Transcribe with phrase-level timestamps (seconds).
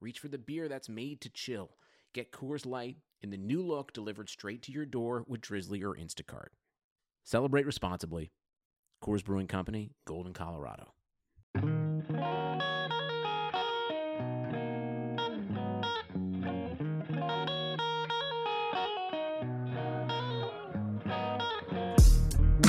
[0.00, 1.76] reach for the beer that's made to chill.
[2.14, 5.94] Get Coors Light in the new look delivered straight to your door with Drizly or
[5.94, 6.48] Instacart.
[7.22, 8.32] Celebrate responsibly.
[9.04, 10.94] Coors Brewing Company, Golden, Colorado.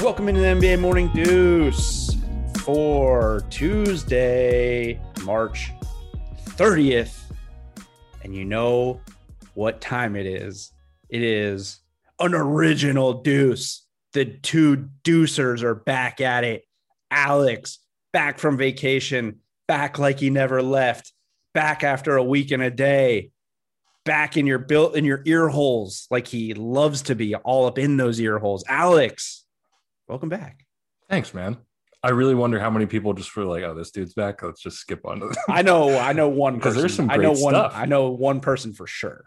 [0.01, 2.15] Welcome into the NBA Morning Deuce
[2.63, 5.71] for Tuesday, March
[6.57, 7.20] 30th.
[8.31, 9.01] And you know
[9.55, 10.71] what time it is?
[11.09, 11.81] It is
[12.17, 13.85] an original deuce.
[14.13, 16.63] The two deucers are back at it.
[17.11, 17.79] Alex,
[18.13, 21.11] back from vacation, back like he never left,
[21.53, 23.31] back after a week and a day,
[24.05, 27.77] back in your built in your ear holes like he loves to be all up
[27.77, 28.63] in those ear holes.
[28.69, 29.43] Alex,
[30.07, 30.65] welcome back.
[31.09, 31.57] Thanks, man.
[32.03, 34.41] I really wonder how many people just feel like, oh, this dude's back.
[34.41, 35.21] Let's just skip on.
[35.47, 37.53] I know, I know one because there's some I know one.
[37.53, 37.73] stuff.
[37.75, 39.25] I know one person for sure.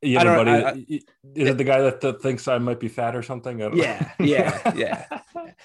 [0.00, 0.50] You I have buddy.
[0.50, 1.02] I- that-
[1.34, 3.62] is it the guy that, that thinks I might be fat or something?
[3.62, 4.24] I don't Yeah, know.
[4.26, 5.06] yeah, yeah.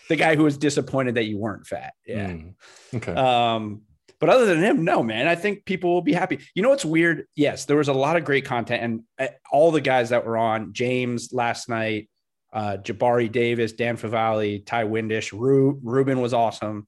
[0.10, 1.94] The guy who was disappointed that you weren't fat.
[2.06, 2.30] Yeah.
[2.30, 2.54] Mm,
[2.96, 3.14] okay.
[3.14, 3.82] Um,
[4.20, 6.40] but other than him, no, man, I think people will be happy.
[6.54, 7.26] You know what's weird?
[7.36, 10.38] Yes, there was a lot of great content, and uh, all the guys that were
[10.38, 12.10] on James last night,
[12.54, 16.88] uh, Jabari Davis, Dan Favale, Ty Windish, Ru- Ruben was awesome.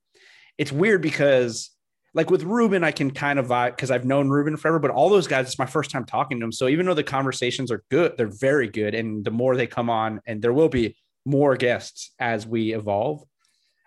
[0.57, 1.69] It's weird because,
[2.13, 5.09] like with Ruben, I can kind of vibe because I've known Ruben forever, but all
[5.09, 6.51] those guys, it's my first time talking to them.
[6.51, 9.89] So even though the conversations are good, they're very good, and the more they come
[9.89, 10.95] on, and there will be
[11.25, 13.23] more guests as we evolve.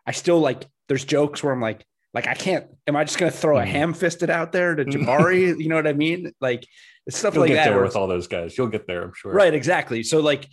[0.06, 0.66] I still like.
[0.88, 2.66] There's jokes where I'm like, like I can't.
[2.86, 3.66] Am I just gonna throw a Mhm.
[3.66, 5.58] ham fisted out there to Jabari?
[5.58, 6.30] you know what I mean?
[6.40, 6.66] Like
[7.06, 7.70] it's stuff You'll like get that.
[7.70, 8.56] there with all those guys.
[8.56, 9.32] You'll get there, I'm sure.
[9.32, 10.02] Right, exactly.
[10.02, 10.46] So like,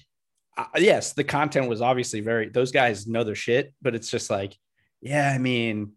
[0.58, 2.50] uh, yes, the content was obviously very.
[2.50, 4.56] Those guys know their shit, but it's just like,
[5.02, 5.94] yeah, I mean,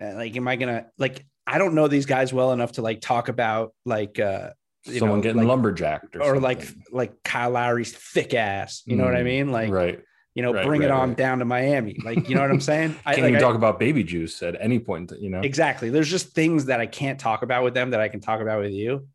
[0.00, 1.26] uh, like, am I gonna like?
[1.46, 4.50] I don't know these guys well enough to like talk about like uh
[4.84, 8.82] you Someone know, getting like, lumberjacked or, or like like Kyle Lowry's thick ass.
[8.86, 9.52] You know what I Mm, mean?
[9.52, 10.00] Like, right.
[10.36, 11.16] you know, right, bring it on right.
[11.18, 11.98] down to Miami.
[12.04, 12.94] Like, you know what I'm saying?
[13.06, 15.12] I Can't like, even I- talk about baby juice at any point.
[15.18, 15.40] You know.
[15.40, 15.90] Exactly.
[15.90, 18.60] There's just things that I can't talk about with them that I can talk about
[18.60, 19.08] with you.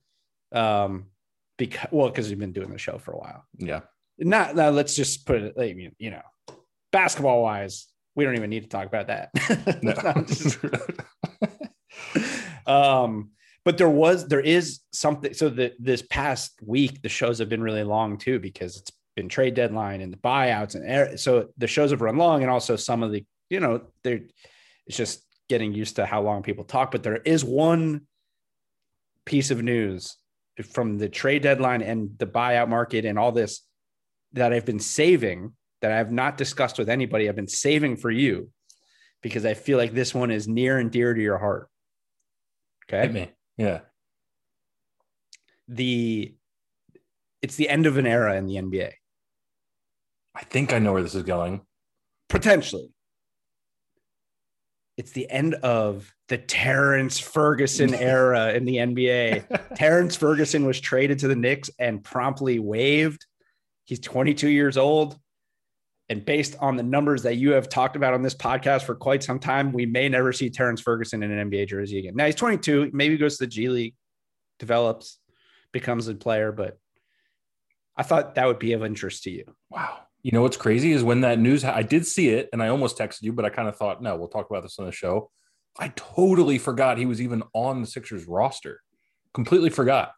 [0.51, 1.05] Um,
[1.57, 3.45] because well, because you've been doing the show for a while.
[3.57, 3.81] Yeah.
[4.21, 4.69] Not now.
[4.69, 5.53] Let's just put it.
[5.59, 6.21] I mean, you know,
[6.91, 9.31] basketball wise, we don't even need to talk about that.
[9.83, 9.93] No.
[10.25, 10.59] Just-
[12.67, 13.31] um,
[13.63, 15.33] but there was, there is something.
[15.33, 19.27] So the this past week, the shows have been really long too because it's been
[19.29, 23.03] trade deadline and the buyouts and so the shows have run long, and also some
[23.03, 24.21] of the, you know, they're
[24.87, 26.91] it's just getting used to how long people talk.
[26.91, 28.01] But there is one
[29.25, 30.15] piece of news
[30.71, 33.61] from the trade deadline and the buyout market and all this
[34.33, 37.27] that I've been saving that I have not discussed with anybody.
[37.27, 38.49] I've been saving for you
[39.21, 41.69] because I feel like this one is near and dear to your heart.
[42.87, 43.01] Okay.
[43.01, 43.31] Hit me.
[43.57, 43.79] Yeah.
[45.67, 46.35] The
[47.41, 48.91] it's the end of an era in the NBA.
[50.35, 51.61] I think I know where this is going.
[52.29, 52.89] Potentially.
[54.97, 59.75] It's the end of the Terrence Ferguson era in the NBA.
[59.75, 63.25] Terrence Ferguson was traded to the Knicks and promptly waived.
[63.85, 65.17] He's 22 years old.
[66.09, 69.23] And based on the numbers that you have talked about on this podcast for quite
[69.23, 72.15] some time, we may never see Terrence Ferguson in an NBA jersey again.
[72.15, 73.95] Now he's 22, maybe goes to the G League,
[74.59, 75.19] develops,
[75.71, 76.77] becomes a player, but
[77.95, 79.45] I thought that would be of interest to you.
[79.69, 79.99] Wow.
[80.21, 82.97] You know what's crazy is when that news, I did see it and I almost
[82.97, 85.31] texted you, but I kind of thought, no, we'll talk about this on the show.
[85.79, 88.81] I totally forgot he was even on the Sixers roster.
[89.33, 90.11] Completely forgot.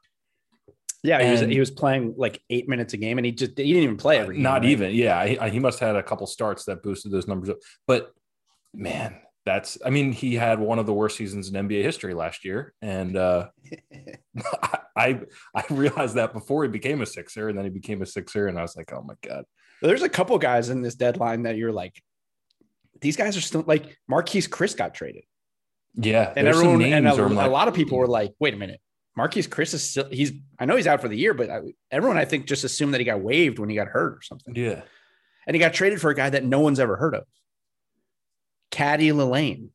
[1.03, 3.65] Yeah, he was he was playing like eight minutes a game, and he just he
[3.73, 4.35] didn't even play every.
[4.35, 4.69] game, Not right?
[4.69, 4.93] even.
[4.93, 5.25] Yeah.
[5.25, 7.57] He, he must have had a couple starts that boosted those numbers up.
[7.87, 8.11] But
[8.73, 12.45] man, that's, I mean, he had one of the worst seasons in NBA history last
[12.45, 12.73] year.
[12.81, 13.49] And uh,
[14.95, 15.19] I,
[15.53, 18.47] I realized that before he became a Sixer and then he became a Sixer.
[18.47, 19.43] And I was like, oh my God.
[19.81, 22.01] There's a couple guys in this deadline that you're like,
[23.01, 25.25] these guys are still like Marquese Chriss got traded,
[25.95, 26.31] Yeah.
[26.37, 28.57] and everyone and a, names where I'm a lot of people were like, wait a
[28.57, 28.79] minute,
[29.17, 31.61] Marquese Chriss is still he's I know he's out for the year, but I,
[31.91, 34.55] everyone I think just assumed that he got waived when he got hurt or something,
[34.55, 34.81] yeah.
[35.45, 37.25] and he got traded for a guy that no one's ever heard of,
[38.71, 39.69] Caddy Lane.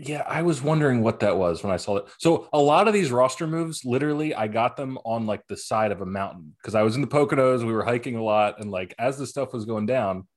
[0.00, 2.04] Yeah, I was wondering what that was when I saw it.
[2.18, 5.90] So a lot of these roster moves, literally, I got them on like the side
[5.90, 7.66] of a mountain because I was in the Poconos.
[7.66, 10.28] We were hiking a lot, and like as the stuff was going down,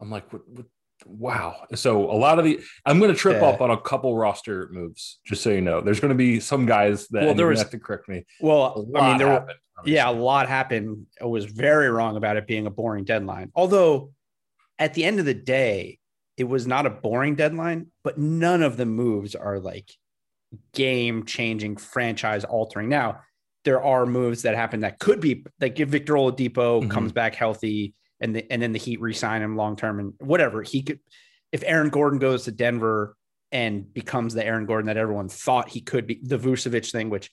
[0.00, 0.66] I'm like, what, what,
[1.06, 1.66] wow.
[1.74, 3.48] So a lot of the, I'm going to trip Yeah.
[3.48, 5.80] up on a couple roster moves, just so you know.
[5.80, 8.24] There's going to be some guys that Well, there was- have to correct me.
[8.40, 9.46] Well, I mean, there were,
[9.84, 11.06] yeah, a lot happened.
[11.20, 13.50] I was very wrong about it being a boring deadline.
[13.54, 14.12] Although,
[14.78, 15.98] at the end of the day,
[16.36, 19.90] it was not a boring deadline, but none of the moves are like
[20.72, 22.88] game changing, franchise altering.
[22.88, 23.20] Now,
[23.64, 26.90] there are moves that happen that could be like if Victor Oladipo Mhm.
[26.90, 30.62] comes back healthy and the, and then the Heat re-sign him long term and whatever
[30.62, 31.00] he could.
[31.52, 33.16] If Aaron Gordon goes to Denver
[33.52, 37.30] and becomes the Aaron Gordon that everyone thought he could be, the Vucevic thing, which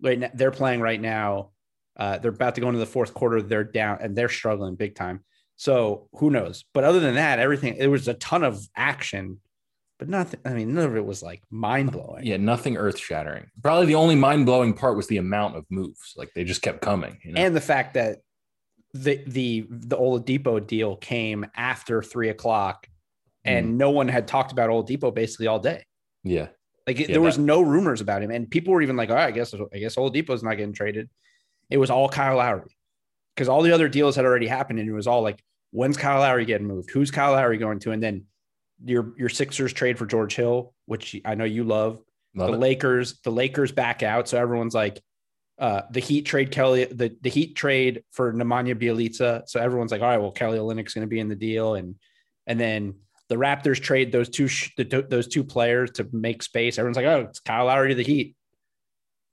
[0.00, 1.50] right now, they're playing right now.
[1.96, 3.40] Uh, they're about to go into the fourth quarter.
[3.40, 5.24] They're down and they're struggling big time.
[5.56, 6.64] So who knows?
[6.74, 9.40] But other than that, everything there was a ton of action,
[9.98, 10.40] but nothing.
[10.44, 12.26] I mean, none of it was like mind blowing.
[12.26, 13.46] Yeah, nothing earth shattering.
[13.62, 16.12] Probably the only mind blowing part was the amount of moves.
[16.16, 17.18] Like they just kept coming.
[17.24, 17.40] You know?
[17.40, 18.18] and the fact that
[19.02, 22.86] the the the Oladipo deal came after three o'clock,
[23.44, 23.76] and Mm.
[23.76, 25.84] no one had talked about Oladipo basically all day.
[26.24, 26.48] yeah,
[26.86, 29.16] Like Yeah, there was that- no rumors about him, and people were even like, "Oh,
[29.16, 31.08] I guess I guess Oladipo's not getting traded."
[31.70, 32.76] It was all Kyle Lowry
[33.34, 36.20] because all the other deals had already happened, and it was all like, "When's Kyle
[36.20, 36.90] Lowry getting moved?
[36.90, 38.26] Who's Kyle Lowry going to?" And then
[38.84, 42.00] your your Sixers trade for George Hill, which I know you love.
[42.34, 42.60] love the it.
[42.60, 45.00] Lakers, the Lakers back out, so everyone's like,
[45.58, 50.02] uh, the Heat trade Kelly, the the Heat trade for Nemanja Bjelica, so everyone's like,
[50.02, 51.94] all right, well, Kelly Olynyk's going to be in the deal, and
[52.46, 52.94] and then
[53.28, 56.78] the Raptors trade those two sh- the, those two players to make space.
[56.78, 58.36] Everyone's like, oh, it's Kyle Lowry to the Heat,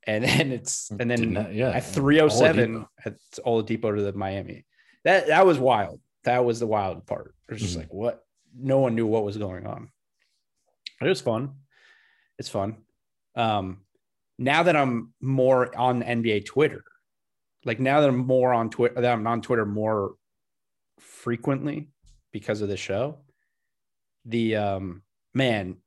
[0.07, 2.87] and then it's and then that- yeah, at 307 Oladipo.
[3.05, 4.65] it's Oladipo to the Miami.
[5.03, 5.99] That that was wild.
[6.23, 7.35] That was the wild part.
[7.49, 7.79] It was just Mhm.
[7.81, 8.23] like what
[8.57, 9.89] no one knew what was going on.
[11.01, 11.55] It was fun.
[12.39, 12.77] It's fun.
[13.35, 13.81] Um
[14.43, 16.83] now that I'm more on NBA Twitter,
[17.65, 20.15] like now that I'm more on Twitter that I'm on Twitter more
[20.99, 21.89] frequently
[22.31, 23.19] because of the show,
[24.25, 25.03] the um
[25.33, 25.77] man,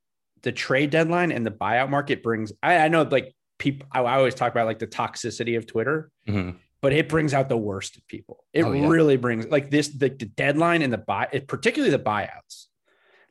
[0.42, 4.16] the trade deadline and the buyout market brings I, I know like people I, I
[4.16, 6.56] always talk about like the toxicity of Twitter Mhm.
[6.82, 8.44] but it brings out the worst of people.
[8.52, 8.88] It Oh, yeah.
[8.88, 12.66] really brings like this the, the deadline and the buy, it, particularly the buyouts.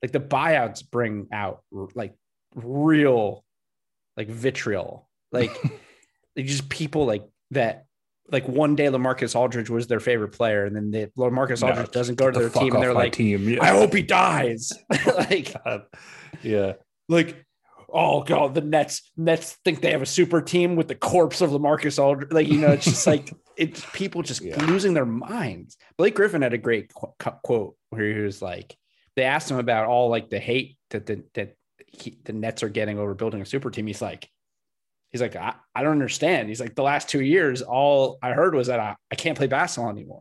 [0.01, 2.13] Like the buyouts bring out like
[2.56, 3.44] real
[4.18, 5.51] like vitriol, like
[6.37, 7.85] just people like that.
[8.31, 11.91] Like one day, Lamarcus Aldridge was their favorite player, and then the Lamarcus No, Aldridge
[11.91, 13.47] doesn't go to the their team, and they're like, team.
[13.47, 13.59] Yeah.
[13.61, 14.71] "I hope he dies."
[15.05, 15.83] Oh, like, God.
[16.41, 16.73] yeah.
[17.07, 17.45] like
[17.87, 21.51] oh god the nets nets think they have a super team with the corpse of
[21.51, 24.59] lamarcus aldridge like you know it's just like it's people just Yeah.
[24.65, 28.75] losing their minds blake griffin had a great qu- quote where he was like
[29.15, 31.55] they asked him about all like the hate that the that
[31.87, 34.27] he, the nets are getting over building a super team he's like
[35.15, 38.53] he's like I, I don't understand he's like the last two years all i heard
[38.53, 40.19] was that i, I can't play basketball anymore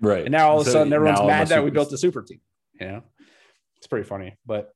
[0.00, 0.22] Right.
[0.22, 2.40] and now all of a So sudden everyone's mad that we built a super team.
[2.80, 3.02] You know,
[3.76, 4.72] it's pretty funny, but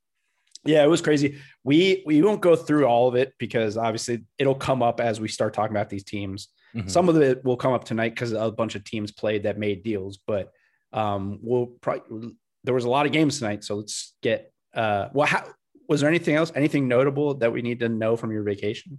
[0.66, 1.38] yeah, it was crazy.
[1.62, 5.28] We we won't go through all of it because obviously it'll come up as we
[5.28, 6.48] start talking about these teams.
[6.74, 6.90] Mhm.
[6.90, 9.82] Some of it will come up tonight because a bunch of teams played that made
[9.82, 10.50] deals, but
[10.92, 14.52] um, we'll probably there was a lot of games tonight, so let's get.
[14.74, 15.44] Uh, well, how
[15.88, 16.52] was there anything else?
[16.54, 18.98] Anything notable that we need to know from your vacation?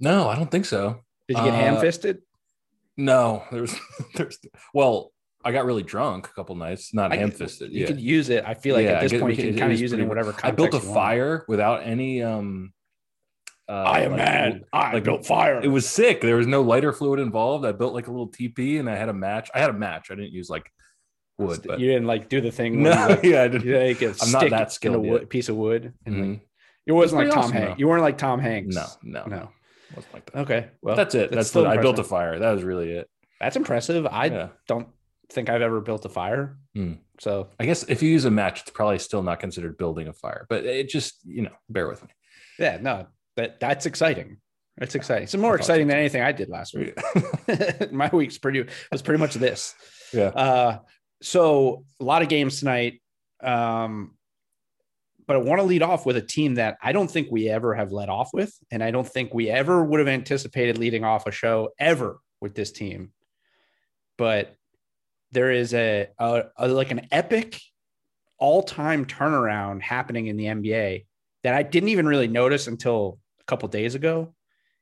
[0.00, 1.02] No, I don't think so.
[1.28, 2.18] Did you get Uh, ham fisted?
[2.96, 3.74] No, there's,
[4.14, 4.38] there's.
[4.74, 5.12] Well,
[5.44, 7.72] I got really drunk a couple nights, not ham fisted.
[7.72, 8.44] You Yeah, could use it.
[8.46, 10.08] I feel like Yeah, at this get- point you can kind of use it in
[10.08, 10.94] whatever I built a context you want.
[11.00, 12.22] fire without any.
[12.22, 12.72] um
[13.68, 14.64] uh, I am like, mad.
[14.72, 15.60] I like- built fire.
[15.62, 16.20] It was sick.
[16.22, 17.64] There was no lighter fluid involved.
[17.64, 19.48] I built like a little teepee, and I had a match.
[19.54, 20.10] I had a match.
[20.10, 20.70] I didn't use like
[21.38, 22.82] wood, but you didn't like do the thing.
[22.82, 23.64] no, like, yeah, I didn't.
[23.64, 25.94] you like I'm not that in a wood, piece of wood.
[26.04, 26.40] And like, Mhm.
[26.86, 27.78] it wasn't like Tom awesome, Hanks.
[27.78, 28.74] You weren't like Tom Hanks.
[28.74, 29.50] No, no, no.
[29.94, 30.38] Wasn't like that.
[30.40, 31.30] Okay, well, that's it.
[31.30, 32.38] That's, still the, I built a fire.
[32.38, 33.08] That was really it.
[33.40, 34.06] That's impressive.
[34.06, 34.48] I yeah.
[34.68, 34.88] don't
[35.30, 36.56] think I've ever built a fire.
[36.74, 36.94] Hmm.
[37.18, 40.12] So I guess if you use a match, it's probably still not considered building a
[40.12, 40.46] fire.
[40.48, 42.08] But it just, you know, bear with me.
[42.58, 43.06] yeah, no,
[43.36, 44.38] that that's exciting.
[44.78, 45.24] That's exciting.
[45.24, 46.98] It's more exciting than anything I did last week.
[47.92, 49.74] My week's pretty was pretty much this.
[50.12, 50.28] yeah.
[50.28, 50.78] Uh,
[51.22, 53.02] so a lot of games tonight.
[53.42, 54.14] Um,
[55.30, 57.72] but I want to lead off with a team that I don't think we ever
[57.72, 61.24] have led off with, and I don't think we ever would have anticipated leading off
[61.28, 63.12] a show ever with this team.
[64.18, 64.56] But
[65.30, 67.60] there is a, a, a like an epic
[68.38, 71.06] all-time turnaround happening in the NBA
[71.44, 74.34] that I didn't even really notice until a couple days ago,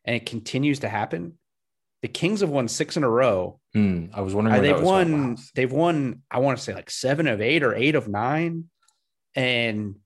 [0.07, 1.35] and it continues to happen.
[2.01, 4.57] The Kings have won six in a row, Hmm, I was wondering.
[4.57, 5.37] uh, they've was won.
[5.55, 6.23] They've won.
[6.31, 8.71] I want to say like seven of eight or eight of nine,
[9.35, 9.97] and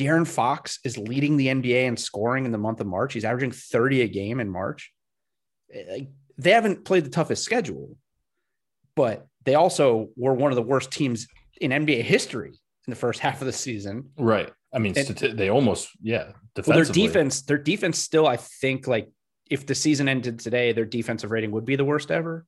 [0.00, 3.12] De'Aaron Fox is leading the NBA in scoring in the month of March.
[3.12, 4.92] He's averaging 30 a game in March.
[5.72, 6.04] Eh,
[6.38, 7.96] they haven't played the toughest schedule,
[8.96, 11.26] but they also were one of the worst teams
[11.60, 12.48] in NBA history
[12.86, 14.10] in the first half of the season.
[14.18, 14.50] Right.
[14.72, 16.32] I mean, And- they almost yeah.
[16.66, 19.08] Well, their defense, their defense still, I think, like
[19.50, 22.44] if the season ended today, their defensive rating would be the worst ever.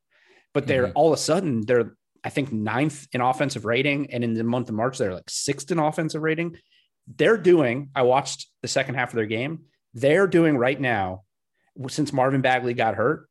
[0.55, 0.93] But they're Mhm.
[0.95, 1.95] all of a sudden they're,
[2.25, 5.71] I think, ninth in offensive rating, and in the month of March they're like sixth
[5.71, 6.57] in offensive rating.
[7.07, 7.91] They're doing.
[7.95, 9.65] I watched the second half of their game.
[9.95, 11.23] They're doing right now,
[11.89, 13.29] since Marvin Bagley got hurt.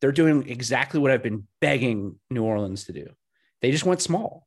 [0.00, 3.08] They're doing exactly what I've been begging New Orleans to do.
[3.62, 4.46] They just went small.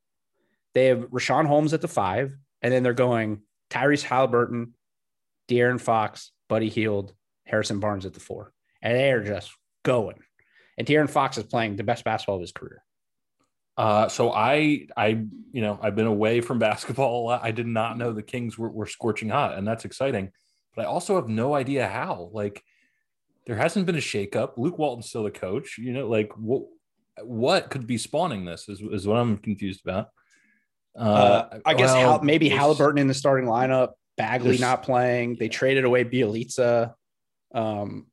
[0.74, 4.74] They have Richaun Holmes at the five, and then they're going Tyrese Halliburton,
[5.48, 8.52] De'Aaron Fox, Buddy Hield, Harrison Barnes at the four.
[8.82, 9.50] And they're just
[9.84, 10.20] going.
[10.76, 12.84] And De'Aaron Fox is playing the best basketball of his career.
[13.78, 17.40] Uh, so I, I, you know, I've been away from basketball a lot.
[17.44, 20.32] I did not know the Kings were, were scorching hot, and that's exciting.
[20.74, 22.30] But I also have no idea how.
[22.32, 22.62] Like,
[23.46, 24.58] there hasn't been a shakeup.
[24.58, 25.78] Luke Walton's still the coach.
[25.78, 26.64] You know, like what,
[27.22, 30.08] what could be spawning this is, is what I'm confused about.
[30.96, 35.36] Uh, I guess well, maybe Halliburton in the starting lineup, Bagley not playing.
[35.38, 36.94] They traded away Bjelica.
[37.54, 38.08] Um,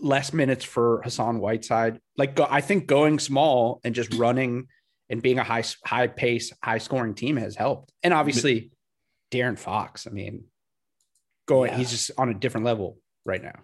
[0.00, 2.00] less minutes for Hassan Whiteside.
[2.18, 4.66] Like go, I think going small and just running
[5.10, 7.92] and being a high high pace, high scoring team has helped.
[8.02, 8.70] And obviously,
[9.30, 10.06] De'Aaron Fox.
[10.06, 10.44] I mean,
[11.46, 11.78] going Yeah.
[11.78, 13.60] he's just on a different level right now.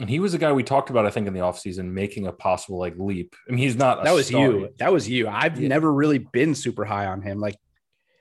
[0.00, 2.32] And he was a guy we talked about, I think, in the offseason, making a
[2.32, 3.34] possible like leap.
[3.48, 4.00] I mean, he's not.
[4.00, 4.68] a That was star you.
[4.78, 5.28] That was you.
[5.28, 5.68] I've Yeah.
[5.68, 7.40] never really been super high on him.
[7.40, 7.56] Like,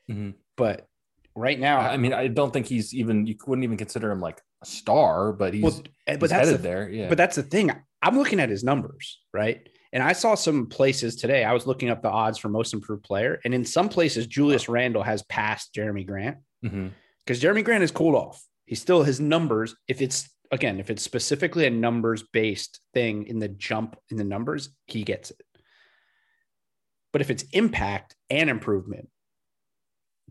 [0.09, 0.33] Mhm.
[0.55, 0.87] but
[1.35, 3.27] right now, I mean, I don't think he's even.
[3.27, 6.45] You wouldn't even consider him like a star, but he's, well, eh, he's but that's
[6.47, 6.89] headed the, there.
[6.89, 7.09] Yeah.
[7.09, 7.71] But that's the thing.
[8.01, 9.69] I'm looking at his numbers, right?
[9.93, 11.43] And I saw some places today.
[11.43, 14.67] I was looking up the odds for most improved player, and in some places, Julius
[14.67, 16.87] Randle has passed Jerami Grant mm-hmm.
[17.25, 18.43] because Jerami Grant is cooled off.
[18.65, 19.75] He still his numbers.
[19.87, 24.23] If it's again, if it's specifically a numbers based thing in the jump in the
[24.23, 25.41] numbers, he gets it.
[27.13, 29.09] But if it's impact and improvement,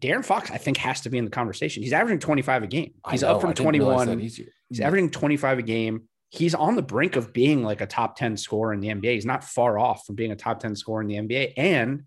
[0.00, 1.82] De'Aaron Fox, I think, has to be in the conversation.
[1.82, 2.92] He's averaging 25 a game.
[3.10, 4.20] He's know, up from I didn't realize 21.
[4.20, 4.82] He's mm-hmm.
[4.82, 6.08] averaging 25 a game.
[6.28, 9.14] He's on the brink of being like a top 10 scorer in the NBA.
[9.14, 11.52] He's not far off from being a top 10 scorer in the NBA.
[11.56, 12.04] And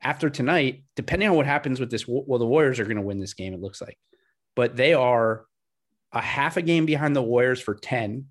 [0.00, 3.18] after tonight, depending on what happens with this, well, the Warriors are going to win
[3.18, 3.98] this game, it looks like.
[4.54, 5.44] But they are
[6.12, 8.26] a half a game behind the Warriors for 10,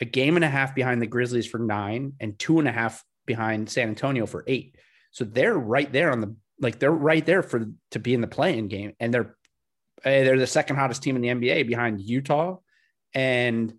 [0.00, 3.04] a game and a half behind the Grizzlies for nine, and two and a half
[3.26, 4.76] behind San Antonio for eight.
[5.12, 8.26] So they're right there on the like they're right there for to be in the
[8.26, 9.36] playing game, and they're
[10.04, 12.56] eh, they're the second hottest team in the NBA behind Utah
[13.14, 13.72] and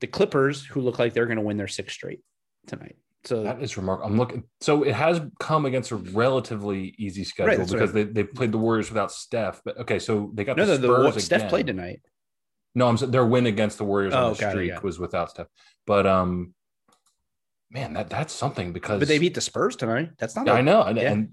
[0.00, 2.20] the Clippers, who look like they're going to win their sixth straight
[2.66, 2.96] tonight.
[3.24, 4.10] So That is remarkable.
[4.10, 4.44] I'm looking.
[4.60, 8.06] So it has come against a relatively easy schedule that's because right.
[8.06, 9.60] they, they played the Warriors without Steph.
[9.64, 12.00] But okay, so they got no, the the, the, Spurs Steph played tonight.
[12.74, 14.80] No, I'm their win against the Warriors Oh, on the it, streak yeah.
[14.80, 15.48] was without Steph.
[15.86, 16.54] But um,
[17.70, 20.10] man, that that's something because But they beat the Spurs tonight.
[20.18, 20.46] That's not.
[20.46, 20.82] A- I know.
[20.82, 21.12] And, Yeah.
[21.12, 21.32] and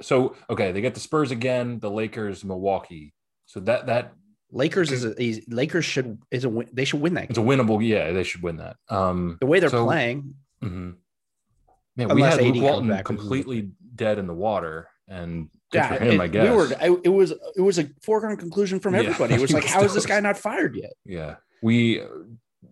[0.00, 3.12] so okay, they get the Spurs again, the Lakers, Milwaukee.
[3.44, 4.14] So that that
[4.52, 6.68] Lakers is a, is- Lakers should is a win.
[6.72, 7.30] They should win that.
[7.30, 7.86] it's a winnable.
[7.86, 8.76] Yeah, they should win that.
[8.88, 10.96] Um, The way they're so- playing, mhm.
[11.96, 16.02] Man, we had AD Luke Walton back, completely dead in the water, and yeah, for
[16.02, 16.48] him, it, I guess.
[16.48, 16.68] we were.
[16.80, 19.34] I, it was it was a foregone conclusion from Yeah, everybody.
[19.34, 20.92] It was like, how is this guy not fired yet?
[21.04, 22.02] Yeah, we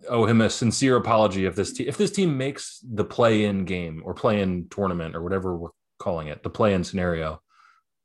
[0.07, 4.01] owe him a sincere apology if this te- if this team makes the play-in game
[4.05, 5.69] or play-in tournament or whatever we're
[5.99, 7.41] calling it, the play-in scenario.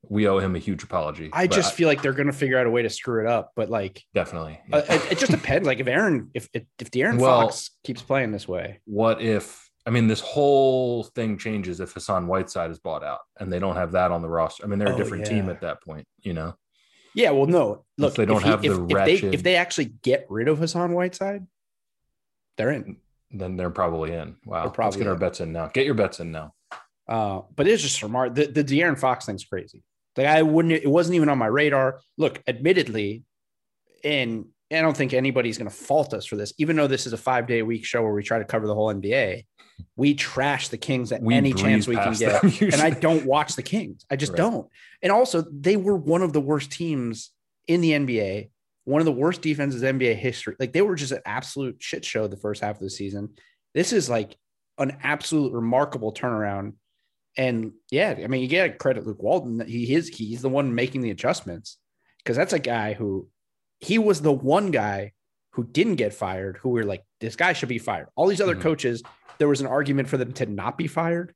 [0.09, 1.29] We owe him a huge apology.
[1.33, 3.51] I just feel like they're going to figure out a way to screw it up.
[3.55, 4.59] But like, definitely.
[4.71, 5.65] uh, it, it just depends.
[5.67, 9.69] Like if Aaron, if if, if De'Aaron Well- Fox keeps playing this way, what if
[9.85, 13.75] I mean this whole thing changes if Hassan Whiteside is bought out and they don't
[13.75, 14.63] have that on the roster?
[14.63, 16.55] I mean, they're a Oh, different team at that point, you know.
[17.13, 17.31] yeah.
[17.31, 17.85] Well, no.
[17.97, 20.47] Look, they don't if he- have the if, if they if they actually get rid
[20.47, 21.45] of Hassan Whiteside,
[22.57, 22.97] they're in.
[23.31, 24.37] Then they're probably in.
[24.45, 24.57] Wow.
[24.57, 25.67] They're Let's probably get our bets in now.
[25.67, 26.53] Get your bets in now.
[27.07, 28.33] Uh, but it's just smart.
[28.33, 29.83] The the De'Aaron Fox thing's crazy.
[30.17, 30.73] Like I wouldn't.
[30.73, 31.99] It wasn't even on my radar.
[32.17, 33.23] Look, admittedly,
[34.03, 37.13] and I don't think anybody's going to fault us for this, even though this is
[37.13, 39.45] a five day week show where we try to cover the whole NBA.
[39.97, 43.55] We trash the Kings at We any chance we can get, and I don't watch
[43.55, 44.05] the Kings.
[44.09, 44.37] I just Right.
[44.37, 44.67] don't.
[45.01, 47.31] And also, they were one of the worst teams
[47.67, 48.49] in the NBA.
[48.85, 50.55] One of the worst defenses in NBA history.
[50.59, 53.33] Like they were just an absolute shit show the first half of the season.
[53.73, 54.37] This is like
[54.77, 56.73] an absolute remarkable turnaround.
[57.37, 59.65] And yeah, I mean, you get to credit Luke Walton.
[59.67, 61.77] He is he's the one making the adjustments
[62.19, 63.27] because that's a guy who
[63.81, 65.11] he was the one guy
[65.51, 66.57] who didn't get fired.
[66.61, 68.07] Who were like, this guy should be fired.
[68.15, 68.61] All these other Mhm.
[68.61, 69.03] coaches,
[69.37, 71.33] there was an argument for them to not be fired.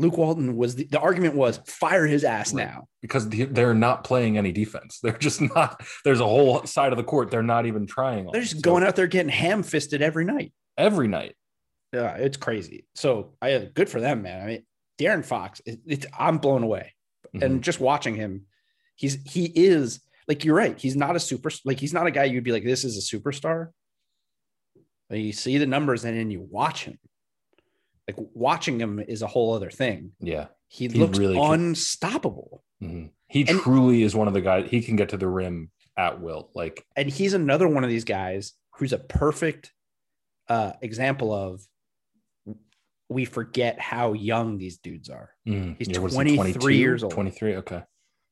[0.00, 2.66] Luke Walton was the, the argument was fire his ass Right.
[2.66, 2.86] now.
[3.02, 4.98] because they're not playing any defense.
[5.02, 5.80] They're just not.
[6.04, 8.26] There's a whole side of the court they're not even trying.
[8.26, 8.32] On.
[8.32, 10.52] They're just So going out there getting ham fisted every night.
[10.76, 11.34] every night.
[11.92, 12.86] Yeah, it's crazy.
[12.94, 14.42] So I good for them, man.
[14.42, 14.66] I mean,
[14.98, 16.94] De'Aaron Fox, it, it's I'm blown away.
[17.34, 17.42] Mhm.
[17.42, 18.46] And just watching him,
[18.96, 20.78] he's he is like you're right.
[20.78, 23.16] He's not a super like he's not a guy you'd be like this is a
[23.16, 23.68] superstar.
[25.08, 26.98] But you see the numbers and then you watch him.
[28.06, 30.12] Like watching him is a whole other thing.
[30.20, 32.62] yeah, He, He looks really unstoppable.
[32.82, 33.10] Mhm.
[33.28, 34.68] he And- truly is one of the guys.
[34.70, 36.50] He can get to the rim at will.
[36.54, 39.72] Like And he's another one of these guys who's a perfect
[40.48, 41.66] uh, example of
[43.08, 45.30] we forget how young these dudes are.
[45.46, 47.12] mm, He's is 23 years old.
[47.12, 47.56] 23.
[47.56, 47.82] Okay.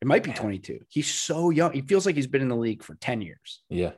[0.03, 0.81] It might be 22.
[0.89, 1.73] He's so young.
[1.73, 3.63] He feels like he's been in the league for 10 years.
[3.71, 3.93] Yeah.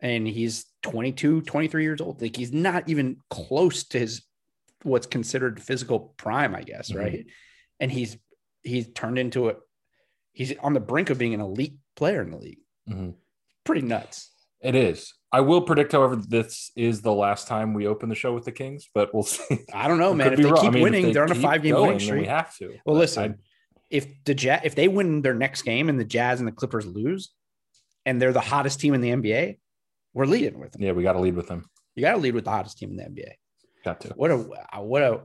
[0.00, 2.20] And he's 22, 23 years old.
[2.22, 4.22] Like he's not even close to his
[4.82, 6.98] what's considered physical prime, I guess, Mhm.
[6.98, 7.26] right?
[7.80, 8.16] And he's
[8.62, 9.56] he's turned into a
[10.32, 12.58] he's on the brink of being an elite player in the league.
[12.88, 13.14] Mhm.
[13.64, 14.30] Pretty nuts.
[14.60, 15.12] It is.
[15.32, 18.52] I will predict, however, this is the last time we open the show with the
[18.52, 19.58] Kings, but we'll see.
[19.72, 20.32] I don't know, man.
[20.32, 20.56] If they wrong.
[20.56, 22.22] keep I mean, winning, they are on a five game winning streak.
[22.22, 22.78] We have to.
[22.84, 23.38] Well, listen,
[23.90, 26.86] if the Jazz, if they win their next game and the Jazz and the Clippers
[26.86, 27.30] lose,
[28.04, 29.58] and they're the hottest team in the NBA,
[30.14, 30.82] we're leading with them.
[30.82, 31.68] Yeah, we got to lead with them.
[31.94, 33.32] You got to lead with the hottest team in the NBA.
[33.84, 34.08] Got to.
[34.10, 35.20] What a uh, what a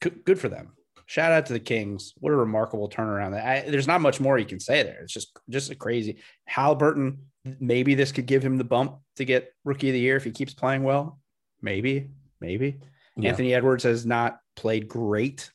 [0.00, 0.72] good good for them.
[1.06, 2.14] Shout out to the Kings.
[2.18, 3.40] What a remarkable turnaround.
[3.40, 5.02] I, there's not much more you can say there.
[5.02, 6.18] It's just just a crazy.
[6.46, 7.18] Halliburton,
[7.60, 10.30] maybe this could give him the bump to get rookie of the year if he
[10.30, 11.18] keeps playing well.
[11.62, 12.10] Maybe,
[12.40, 12.78] maybe.
[13.16, 13.30] Yeah.
[13.30, 15.50] Anthony Edwards has not played great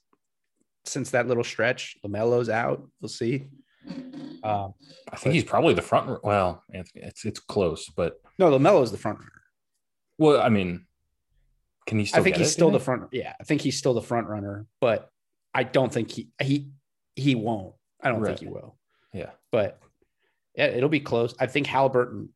[0.86, 1.98] since that little stretch.
[2.03, 2.88] Lamelo's out.
[3.01, 3.48] We'll see.
[4.43, 4.74] Um,
[5.12, 6.24] I think he's probably the front.
[6.24, 9.31] Well, Anthony, it's it's close, but no, Lamelo's the front runner.
[10.17, 10.86] well, I mean,
[11.88, 12.19] can he still?
[12.19, 13.03] I think he's it, still the front.
[13.12, 15.10] Yeah, I think he's still the front runner, but
[15.53, 16.69] I don't think he he
[17.15, 17.74] he won't.
[18.01, 18.29] I don't Right.
[18.38, 18.77] think he will.
[19.13, 19.31] Yeah.
[19.51, 19.79] But
[20.55, 21.34] it'll be close.
[21.39, 22.29] I think Halliburton,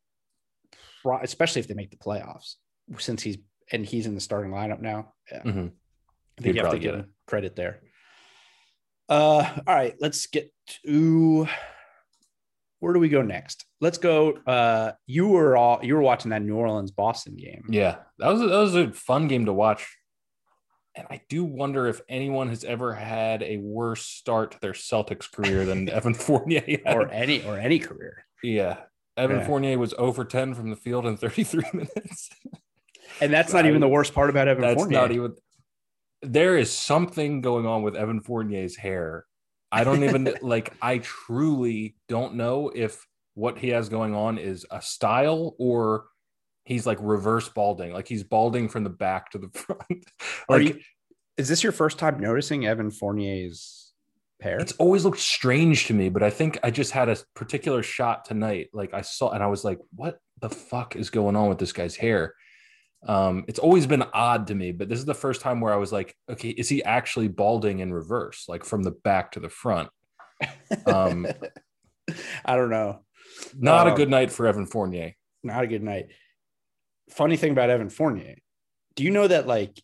[1.22, 2.56] especially if they make the playoffs,
[2.98, 3.38] since he's
[3.72, 5.14] and he's in the starting lineup now.
[5.32, 5.68] Yeah, Mhm.
[6.38, 7.82] I He'd think you have to give get him credit there.
[9.10, 10.52] Uh, all right, let's get
[10.86, 11.48] to
[12.80, 13.66] where do we go next?
[13.82, 14.32] Let's go.
[14.46, 17.66] Uh, you were all you were watching that New Orleans Boston game.
[17.70, 19.98] Yeah, that was a, that was a fun game to watch,
[20.96, 25.32] and I do wonder if anyone has ever had a worse start to their Celtics
[25.32, 26.64] career than Evan Fournier.
[26.86, 26.96] Had.
[26.96, 28.26] or any or any career.
[28.44, 28.78] yeah,
[29.18, 29.46] Evan Yeah.
[29.48, 32.30] Fournier was over ten from the field in 33 minutes.
[33.22, 35.00] And that's not even the worst part about Evan That's Fournier.
[35.02, 35.36] not even.
[36.22, 39.26] There is something going on with Evan Fournier's hair.
[39.72, 40.74] I don't even like.
[40.82, 43.06] I truly don't know if
[43.36, 46.06] what he has going on is a style or
[46.66, 47.94] he's like reverse balding.
[47.94, 50.06] Like he's balding from the back to the front.
[50.50, 50.80] Like you-
[51.38, 53.94] Is this your first time noticing Evan Fournier's
[54.42, 54.58] hair?
[54.60, 58.26] it's always looked strange to me, but I think I just had a particular shot
[58.26, 58.70] tonight.
[58.74, 61.72] Like I saw, and I was like, "What the fuck is going on with this
[61.74, 62.34] guy's hair?"
[63.08, 65.78] Um, it's always been odd to me, but this is the first time where I
[65.78, 69.50] was like, "Okay, is he actually balding in reverse, like from the back to the
[69.50, 69.90] front?"
[70.88, 71.28] Um,
[72.46, 73.04] I don't know.
[73.58, 75.14] not Um, a good night for Evan Fournier.
[75.44, 76.08] Not a good night.
[77.10, 78.36] Funny thing about Evan Fournier.
[78.96, 79.82] Do you know that like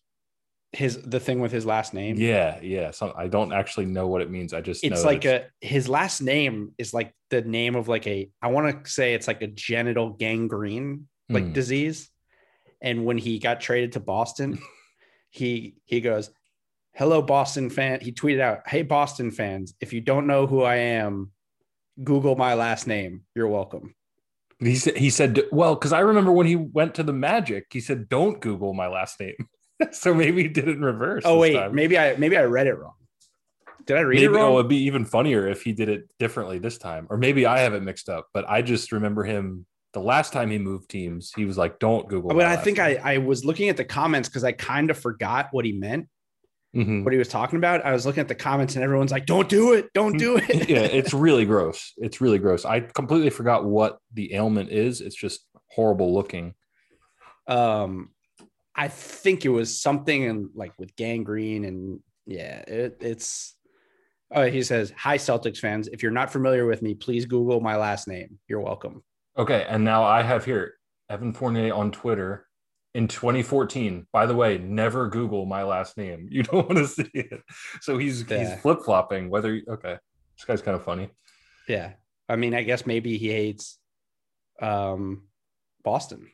[0.74, 2.16] his the thing with his last name?
[2.18, 2.92] Yeah, yeah.
[2.92, 4.54] So I don't actually know what it means.
[4.54, 8.08] I just It's like that a his last name is like the name of like
[8.08, 11.54] a I want to say it's like a genital gangrene like Hmm.
[11.54, 12.10] disease.
[12.82, 14.60] And when he got traded to Boston,
[15.30, 16.32] he he goes,
[16.94, 20.78] "Hello Boston fan." He tweeted out, "Hey Boston fans, if you don't know who I
[20.78, 21.32] am,
[22.04, 23.24] Google my last name.
[23.36, 23.94] You're welcome."
[24.62, 27.80] He said he said well because I remember when he went to the Magic, he
[27.80, 29.48] said, "Don't Google my last name."
[29.92, 31.24] so maybe he did it in reverse.
[31.26, 31.74] Oh wait, time.
[31.74, 32.94] maybe I maybe I read it wrong.
[33.86, 34.54] Did I read maybe it wrong?
[34.54, 37.60] oh, it'd be even funnier if he did it differently this time, or maybe I
[37.60, 38.28] have it mixed up.
[38.34, 41.34] But I just remember him the last time he moved teams.
[41.36, 44.30] He was like, "Don't Google." but I think I, I was looking at the comments
[44.30, 46.08] because I kind of forgot what he meant,
[46.76, 47.04] Mhm.
[47.04, 47.84] what he was talking about.
[47.86, 50.48] I was looking at the comments and everyone's like, "Don't do it, don't do it."
[50.70, 51.94] yeah, it's really gross.
[51.98, 52.64] It's really gross.
[52.64, 55.02] I completely forgot what the ailment is.
[55.02, 56.54] It's just horrible looking.
[57.48, 58.10] um,
[58.74, 63.56] I think it was something in like with gangrene and yeah, it, it's.
[64.34, 65.90] Oh, he says, "Hi Celtics fans.
[65.90, 68.40] If you're not familiar with me, please Google my last name.
[68.48, 69.04] You're welcome."
[69.38, 70.76] Okay, and now I have here
[71.10, 72.48] Evan Fournier on Twitter
[72.94, 74.08] in 2014.
[74.12, 76.28] By the way, never Google my last name.
[76.30, 77.42] You don't want to see it.
[77.82, 78.40] So he's Yeah.
[78.54, 79.30] he's flip flopping.
[79.30, 79.98] Whether okay,
[80.38, 81.10] this guy's kind of funny.
[81.68, 81.94] Yeah,
[82.28, 83.78] I mean, I guess maybe he hates,
[84.62, 85.24] um,
[85.84, 86.30] Boston.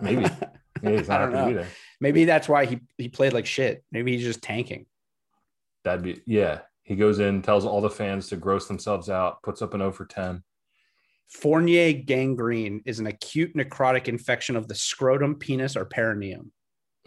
[0.00, 0.26] Maybe.
[0.82, 1.58] Yeah, he's I don't happy know.
[1.60, 1.68] there.
[2.00, 3.82] Maybe that's why he he played like shit.
[3.90, 4.84] Maybe he's just tanking.
[5.84, 6.62] That'd be yeah.
[6.82, 9.92] He goes in, tells all the fans to gross themselves out, puts up an 0
[9.92, 10.42] for 10.
[11.28, 16.52] Fournier gangrene is an acute necrotic infection of the scrotum, penis, or perineum.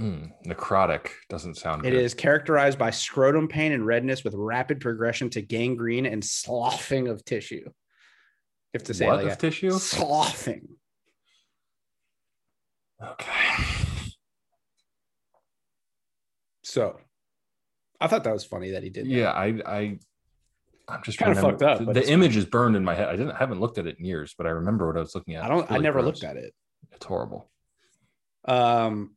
[0.01, 2.01] Mm, necrotic doesn't sound It good.
[2.01, 7.23] is characterized by scrotum pain and redness with rapid progression to gangrene and sloughing of
[7.25, 7.67] tissue.
[8.73, 9.39] Have to say what like of that.
[9.39, 9.71] tissue?
[9.71, 10.67] Sloughing.
[13.01, 13.63] Okay.
[16.63, 16.97] So
[17.99, 19.05] I thought that was funny that he did.
[19.05, 19.09] that.
[19.11, 19.99] Yeah, I I
[20.89, 23.09] I'm just Kinda fucked up, The, the image is burned in my head.
[23.09, 25.13] I didn't I haven't looked at it in years, but I remember what I was
[25.15, 25.43] looking at.
[25.43, 26.05] I don't It's I never gross.
[26.21, 26.53] looked at it.
[26.93, 27.49] It's horrible.
[28.45, 29.15] Um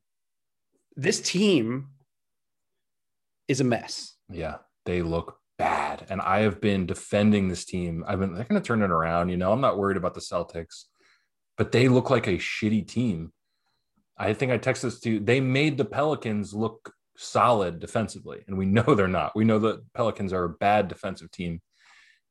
[0.96, 1.88] this team
[3.46, 4.14] is a mess.
[4.28, 6.06] Yeah, they look bad.
[6.11, 8.04] And I have been defending this team.
[8.06, 9.28] I've been they're gonna turn it around.
[9.28, 10.85] You know, I'm not worried about the Celtics,
[11.56, 13.33] but they look like a shitty team.
[14.18, 15.20] I think I texted this to you.
[15.20, 19.37] They made the Pelicans look solid defensively, and we know they're not.
[19.37, 21.61] We know the Pelicans are a bad defensive team.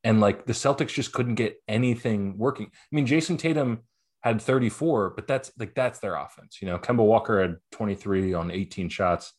[0.04, 2.68] And like the Celtics just couldn't get anything working.
[2.68, 3.84] I mean, Jayson Tatum
[4.22, 6.60] had 34, but that's like that's their offense.
[6.62, 9.34] You know, Kemba Walker had 23 on 18 shots.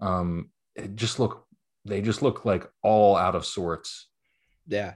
[0.00, 1.46] Um, it just look
[1.86, 4.08] they just look like all out of sorts.
[4.66, 4.94] Yeah.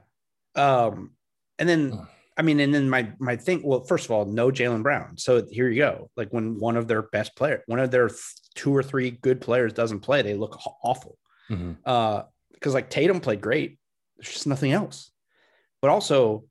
[0.55, 1.13] Um,
[1.59, 2.07] and then.
[2.37, 3.63] I mean, and then my my thing.
[3.63, 5.17] Well, first of all, no Jaylen Brown.
[5.17, 6.11] So here you go.
[6.17, 8.21] Like when one of their best player, one of their th-
[8.55, 11.17] two or three good players doesn't play, they look awful.
[11.51, 11.77] Mhm.
[11.85, 13.79] Uh, because like Tatum played great.
[14.17, 15.13] There's just nothing else.
[15.81, 16.45] But also,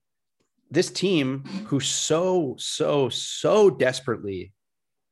[0.71, 4.53] this team who so so so desperately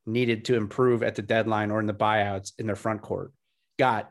[0.05, 3.33] needed to improve at the deadline or in the buyouts in their front court
[3.77, 4.09] got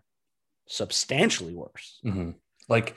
[0.69, 2.01] substantially worse.
[2.05, 2.35] Mhm.
[2.69, 2.95] Like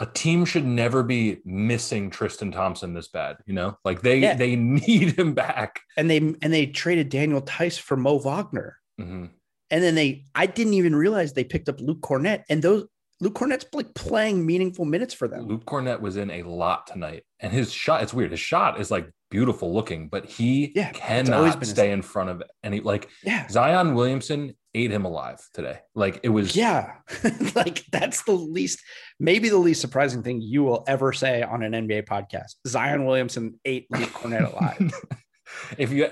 [0.00, 3.76] a team should never be missing Tristan Thompson this bad, you know?
[3.84, 4.34] Like they Yeah.
[4.34, 5.80] they need him back.
[5.96, 9.30] and they and they traded Daniel Theis for Mo Wagner, Mhm.
[9.70, 12.86] and then they I didn't even realize they picked up Luke Kornet, and those
[13.20, 15.48] Luke Kornet's like playing meaningful minutes for them.
[15.48, 18.30] Luke Kornet was in a lot tonight, and his shot, it's weird.
[18.30, 22.80] His shot is like beautiful looking, but he Yeah, cannot stay in front of any
[22.80, 25.80] like Yeah, Zion Williamson ate him alive today.
[25.94, 26.94] Like it was yeah,
[27.54, 28.80] like that's the least
[29.18, 32.54] maybe the least surprising thing you will ever say on an NBA podcast.
[32.66, 34.92] Zion Williamson ate Luke Kornet alive.
[35.78, 36.08] if you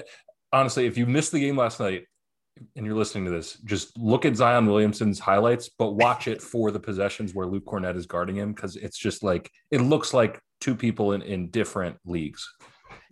[0.52, 2.04] honestly, if you missed the game last night
[2.74, 6.70] and you're listening to this, just look at Zion Williamson's highlights, but watch it for
[6.70, 10.40] the possessions where Luke Kornet is guarding him because it's just like it looks like
[10.60, 12.48] two people in, in different leagues.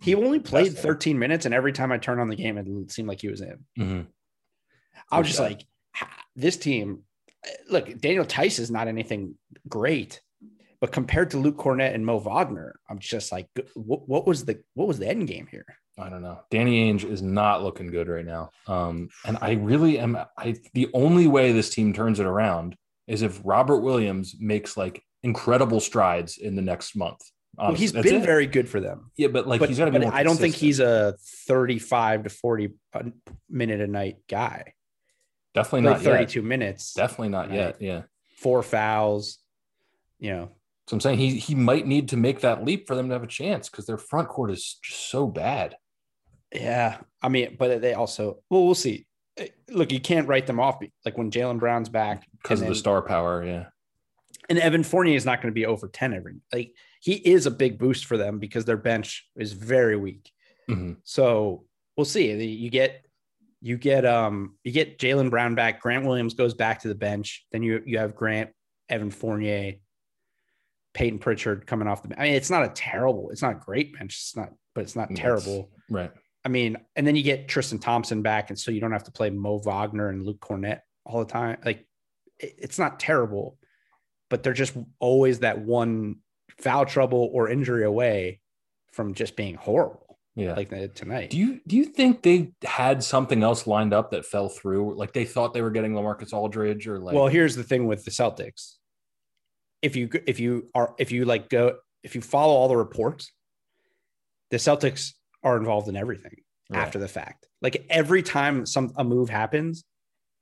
[0.01, 3.07] He only played 13 minutes, and every time I turned on the game, it seemed
[3.07, 3.65] like he was in.
[3.77, 4.07] Mhm.
[5.11, 5.47] I was For just sure.
[5.49, 5.65] like,
[6.35, 7.03] this team.
[7.69, 9.35] Look, Daniel Theis is not anything
[9.69, 10.19] great,
[10.81, 14.63] but compared to Luke Kornet and Mo Wagner, I'm just like, what, what was the
[14.73, 15.65] what was the end game here?
[15.97, 16.41] I don't know.
[16.49, 18.49] Danny Ainge is not looking good right now.
[18.67, 20.17] Um, and I really am.
[20.37, 22.75] I the only way this team turns it around
[23.07, 27.21] is if Robert Williams makes like incredible strides in the next month.
[27.57, 28.25] Well, he's That's been it.
[28.25, 30.05] very good for them, yeah, but like but, he's got to be.
[30.05, 31.15] I don't think he's a
[31.47, 32.69] 35 to 40
[33.49, 34.73] minute a night guy.
[35.53, 36.11] definitely not yet.
[36.11, 37.81] 32 minutes, Definitely not yet.
[37.81, 38.03] Yeah.
[38.37, 39.39] four fouls.
[40.19, 40.51] You know,
[40.87, 43.23] So I'm saying he he might need to make that leap for them to have
[43.23, 45.75] a chance because their front court is just so bad.
[46.53, 46.97] yeah.
[47.21, 49.05] I mean, but they also well, we'll see.
[49.37, 50.79] Eh, Look, you can't write them off.
[51.05, 53.65] Like when Jaylen Brown's back, Because of the star power, yeah.
[54.49, 56.71] and Evan Fournier is not going to be over 10 every like
[57.05, 60.31] he is a big boost for them because their bench is very weak.
[60.67, 60.97] Mhm.
[61.03, 61.65] So
[61.95, 62.31] we'll see.
[62.43, 63.05] You get
[63.61, 67.45] you get um you get Jaylen Brown back, Grant Williams goes back to the bench,
[67.51, 68.49] then you you have Grant,
[68.89, 69.75] Evan Fournier,
[70.95, 72.19] Payton Pritchard coming off the bench.
[72.19, 74.95] I mean, it's not a terrible, it's not a great bench, it's not, but it's
[74.95, 75.69] not terrible.
[75.89, 76.11] Right.
[76.43, 79.11] I mean, and then you get Tristan Thompson back, and so you don't have to
[79.11, 81.57] play Mo Wagner and Luke Kornet all the time.
[81.65, 81.87] Like,
[82.39, 83.57] it- it's not terrible,
[84.29, 86.17] but they're just always that one
[86.57, 88.39] foul trouble or injury away
[88.93, 90.53] from just being horrible, Yeah.
[90.55, 91.29] like tonight.
[91.31, 94.95] do you do you think they had something else lined up that fell through?
[94.95, 98.05] Like they thought they were getting Lamarcus Aldridge or like well, here's the thing with
[98.05, 98.75] the Celtics.
[99.81, 103.31] If you if you are if you like go if you follow all the reports,
[104.51, 105.11] the Celtics
[105.43, 106.37] are involved in everything.
[106.69, 106.79] Right.
[106.81, 107.47] after the fact.
[107.61, 109.83] Like every time some a move happens,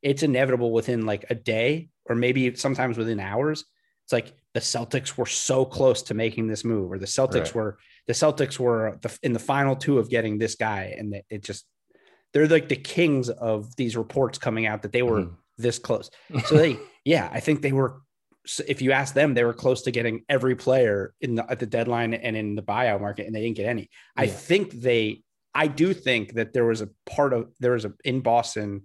[0.01, 3.65] it's inevitable within like a day or maybe sometimes within hours.
[4.03, 7.55] It's like the Celtics were so close to making this move, or the Celtics Right.
[7.55, 11.25] were the Celtics were the, in the final two of getting this guy, and it,
[11.29, 11.65] it just
[12.33, 15.35] they're like the kings of these reports coming out that they were Mhm.
[15.57, 16.09] this close.
[16.47, 18.01] So they, yeah, I think they were.
[18.67, 21.65] If you ask them, they were close to getting every player in the at the
[21.65, 23.89] deadline and in the buyout market, and they didn't get any.
[24.17, 25.21] I think they,
[25.55, 28.81] I do think that there was a part of there was a in Boston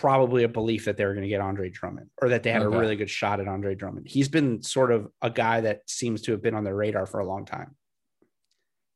[0.00, 2.62] probably a belief that they were going to get Andre Drummond or that they had
[2.62, 2.76] Okay.
[2.76, 4.06] a really good shot at Andre Drummond.
[4.08, 7.20] He's been sort of a guy that seems to have been on their radar for
[7.20, 7.74] a long time.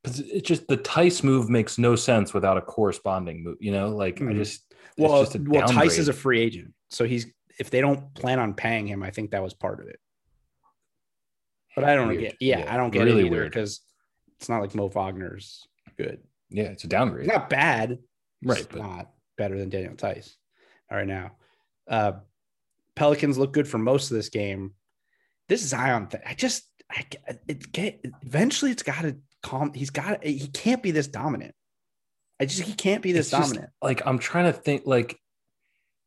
[0.05, 3.59] It's just the Theis move makes no sense without a corresponding move.
[3.61, 4.37] You know, like I Mhm.
[4.37, 7.27] just Well, just well, Theis is a free agent, so he's
[7.59, 10.01] if they don't plan on paying him, I think that was part of it.
[11.75, 12.21] But I don't Weird.
[12.21, 13.53] get, yeah, Yeah, I don't get really it either weird.
[13.53, 13.81] because
[14.39, 15.67] it's not like Mo Wagner's
[15.99, 16.23] good.
[16.49, 17.99] yeah, it's a downgrade, He's not bad,
[18.43, 18.59] right?
[18.59, 20.37] It's But not better than Daniel Theis.
[20.91, 21.33] Right, now,
[21.89, 22.13] uh,
[22.97, 24.75] Pelicans look good for most of this game.
[25.49, 27.05] This Zion thing, I just, I,
[27.49, 29.73] it, get eventually it's got to calm.
[29.73, 31.55] He's got, he can't be this dominant.
[32.41, 33.73] I just, he can't be this it's just, dominant.
[33.83, 35.19] like I'm trying to think like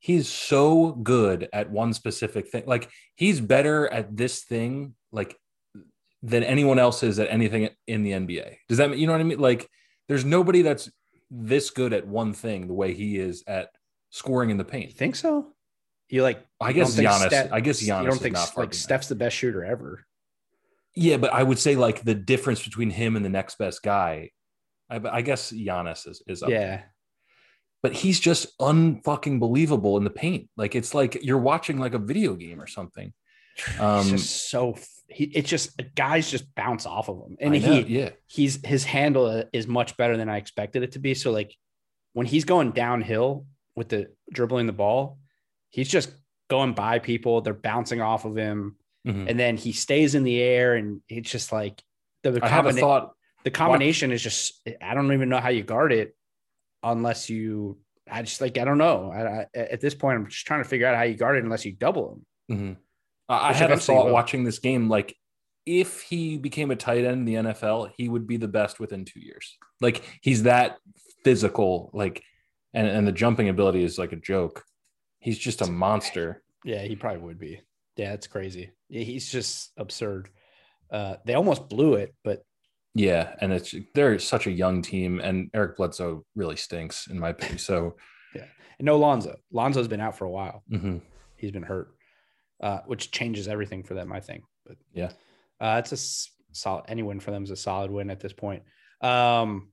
[0.04, 2.64] he's so good at one specific thing.
[2.66, 5.38] Like he's better at this thing like
[6.22, 8.58] than anyone else is at anything in the NBA.
[8.68, 9.40] Does that mean you know what I mean?
[9.40, 9.70] Like
[10.10, 10.92] there's nobody that's
[11.32, 13.70] this good at one thing the way he is at
[14.14, 14.94] scoring in the You paint.
[14.94, 15.54] think so?
[16.08, 16.46] You like?
[16.62, 17.28] I you guess Giannis.
[17.28, 18.74] Steph- I guess You Giannis don't is think not like.
[18.74, 20.06] Steph's the best shooter ever?
[20.96, 24.30] Yeah, but I would say like the difference between him and the next best guy.
[24.90, 26.84] I, I guess Giannis is, is up Yeah,
[27.82, 30.50] but he's just unfucking believable in the paint.
[30.56, 33.12] Like it's like you're watching like a video game or something.
[33.80, 34.76] Um, he's just so.
[35.08, 38.84] He, it's just guys just bounce off of him, and know, he yeah, he's his
[38.84, 41.14] handle is much better than I expected it to be.
[41.16, 41.56] So like
[42.14, 45.18] when he's going downhill with the dribbling the ball,
[45.70, 46.12] he's just
[46.50, 47.42] going by people.
[47.42, 48.76] They're bouncing off of him,
[49.08, 49.30] Mhm.
[49.30, 51.82] and then he stays in the air, and it's just like
[52.24, 53.14] the, the, I have a combina- thought.
[53.44, 54.62] the combination is just.
[54.82, 56.16] I don't even know how you guard it
[56.84, 57.78] unless you.
[58.10, 59.12] I just like I don't know.
[59.12, 61.44] I, I, at this point, I'm just trying to figure out how you guard it
[61.44, 62.58] unless you double him.
[62.58, 62.78] Mhm.
[63.30, 64.90] I, I had a thought watching this game.
[64.90, 65.16] Like
[65.66, 69.06] if he became a tight end in the NFL, he would be the best within
[69.06, 69.58] two years.
[69.80, 70.78] Like he's that
[71.24, 71.90] physical.
[71.94, 72.22] Like
[72.74, 74.64] and and the jumping ability is like a joke.
[75.20, 76.44] He's just a monster.
[76.66, 77.62] Yeah, he probably would be.
[77.96, 78.72] Yeah, it's crazy.
[78.90, 80.30] Yeah, he's just absurd.
[80.92, 82.44] Uh, they almost blew it, but
[82.96, 87.30] Yeah, and it's they're such a young team, and Eric Bledsoe really stinks in my
[87.30, 87.58] opinion.
[87.60, 87.96] So.
[88.36, 88.46] Yeah,
[88.80, 89.36] and no Lonzo.
[89.52, 90.64] Lonzo's been out for a while.
[90.72, 91.02] mhm.
[91.38, 91.90] He's been hurt,
[92.64, 94.44] uh, which changes everything for them, I think.
[94.66, 95.12] But Yeah.
[95.62, 95.98] uh, it's a
[96.56, 96.86] solid.
[96.88, 98.64] Any win for them is a solid win at this point.
[99.02, 99.72] Um,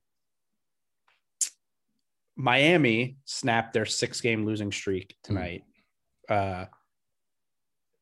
[2.40, 5.62] Miami snapped their six-game losing streak tonight.
[6.28, 6.64] Uh,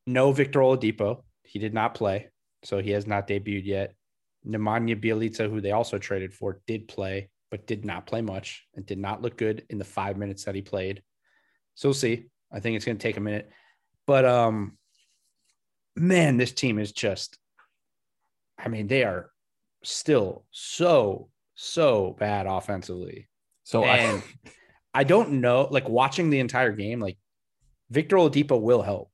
[0.07, 1.23] no Victor Oladipo.
[1.43, 2.29] He did not play,
[2.63, 3.93] so he has not debuted yet.
[4.47, 8.85] Nemanja Bjelica, who they also traded for, did play, but did not play much and
[8.85, 11.03] did not look good in the five minutes that he played.
[11.75, 12.25] So we'll see.
[12.51, 13.49] I think it's going to take a minute,
[14.07, 14.77] but um,
[15.95, 17.37] man, this team is just.
[18.57, 19.31] I mean, they are
[19.83, 23.28] still so so bad offensively,
[23.69, 24.51] So and I,
[25.01, 25.67] I don't know.
[25.69, 27.19] Like watching the entire game, like
[27.91, 29.11] Victor Oladipo will help,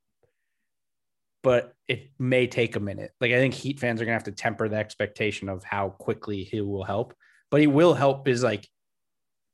[1.43, 3.11] but it may take a minute.
[3.19, 6.45] Like I think Heat fans are gonna have to temper the expectation of how quickly
[6.45, 7.13] he will help.
[7.51, 8.29] But he will help.
[8.29, 8.65] Is like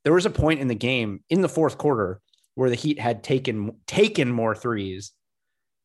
[0.04, 2.20] there was a point in the game in the fourth quarter
[2.54, 5.10] where the Heat had taken taken more threes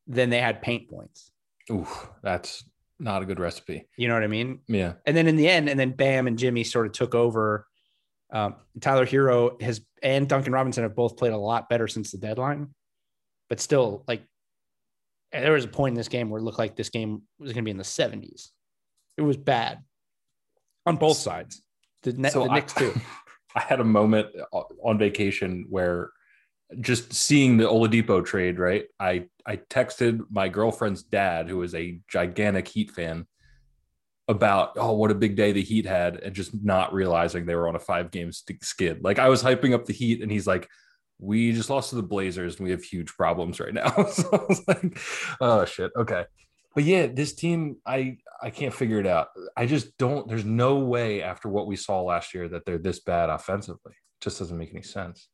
[0.05, 1.31] than they had paint points.
[1.71, 1.87] Ooh,
[2.21, 2.63] that's
[2.99, 3.87] not a good recipe.
[3.97, 4.59] You know what I mean?
[4.67, 7.65] Yeah, And then in the end, and then Bam and Jimmy sort of took over.
[8.31, 12.17] Um, Tyler Herro has and Duncan Robinson have both played a lot better since the
[12.17, 12.73] deadline,
[13.49, 14.23] but still, like
[15.31, 17.63] there was a point in this game where it looked like this game was going
[17.63, 18.49] to be in the 70s.
[19.17, 19.79] It was bad
[20.85, 21.61] on both sides.
[22.03, 22.93] The, net, So the I- Knicks too.
[23.55, 24.27] I had a moment
[24.83, 26.11] on vacation where
[26.81, 28.85] just seeing the Oladipo trade, right?
[28.99, 33.25] I I texted my girlfriend's dad, who is a gigantic Heat fan,
[34.27, 37.67] about oh what a big day the Heat had, and just not realizing they were
[37.67, 39.03] on a five game skid.
[39.03, 40.67] Like I was hyping up the Heat, and he's like,
[41.19, 44.45] "We just lost to the Blazers, and we have huge problems right now." so I
[44.49, 44.99] was like,
[45.39, 46.25] "Oh shit, okay."
[46.75, 49.29] But yeah, this team, I I can't figure it out.
[49.55, 50.27] I just don't.
[50.27, 53.93] There's no way after what we saw last year that they're this bad offensively.
[53.93, 55.27] It just doesn't make any sense.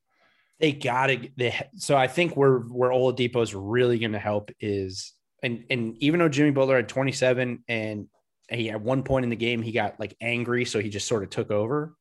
[0.60, 4.52] they got to they so I think where where Oladipo is really going to help
[4.60, 8.08] is and and even though Jimmy Butler had 27 and
[8.50, 11.24] he at one point in the game he got like angry so he just sort
[11.24, 11.96] of took over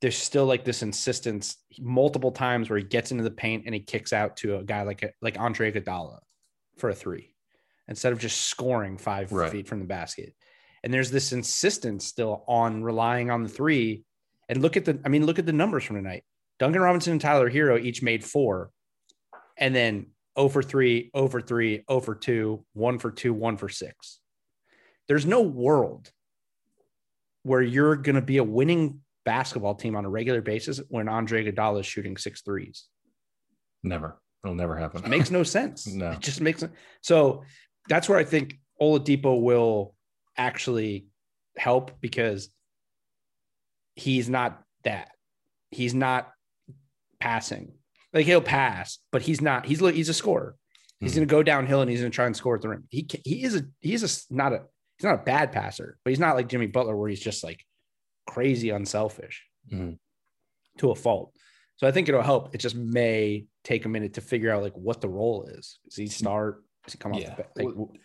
[0.00, 3.80] there's still like this insistence multiple times where he gets into the paint and he
[3.80, 6.18] kicks out to a guy like like Andre Iguodala
[6.76, 7.34] for a 3
[7.88, 9.50] instead of just scoring 5 Right.
[9.50, 10.34] feet from the basket
[10.84, 14.04] and there's this insistence still on relying on the 3
[14.48, 16.22] and look at the I mean look at the numbers from tonight
[16.58, 18.70] Duncan Robinson and Tyler Herro each made four.
[19.56, 23.56] And then 0 for 3, 0 for 3, 0 for 2, 1 for 2, 1
[23.56, 24.20] for 6.
[25.08, 26.10] There's no world
[27.42, 31.44] where you're going to be a winning basketball team on a regular basis when Andre
[31.50, 32.86] Iguodala is shooting six threes.
[33.82, 34.20] Never.
[34.44, 35.04] It'll never happen.
[35.04, 35.86] It makes no sense.
[35.86, 36.12] No.
[36.12, 36.62] It just makes
[37.02, 37.44] so
[37.88, 39.94] that's where I think Oladipo will
[40.36, 41.06] actually
[41.56, 42.50] help because
[43.96, 45.10] he's not that.
[45.70, 46.30] He's not
[47.18, 47.72] passing.
[48.12, 49.66] Like he'll pass, but he's not.
[49.66, 50.56] He's he's a scorer.
[51.00, 51.16] He's Mhm.
[51.16, 52.84] going to go downhill and he's going to try and score at the rim.
[52.90, 54.62] He he is a he is a not a
[54.98, 57.64] he's not a bad passer, but he's not like Jimmy Butler where he's just like
[58.26, 59.98] crazy unselfish Mhm.
[60.78, 61.32] to a fault.
[61.76, 62.54] So I think it'll help.
[62.54, 65.78] It just may take a minute to figure out like what the role is.
[65.84, 66.64] Does he start?
[66.84, 67.48] Does he come off the bench?
[67.56, 68.00] Like,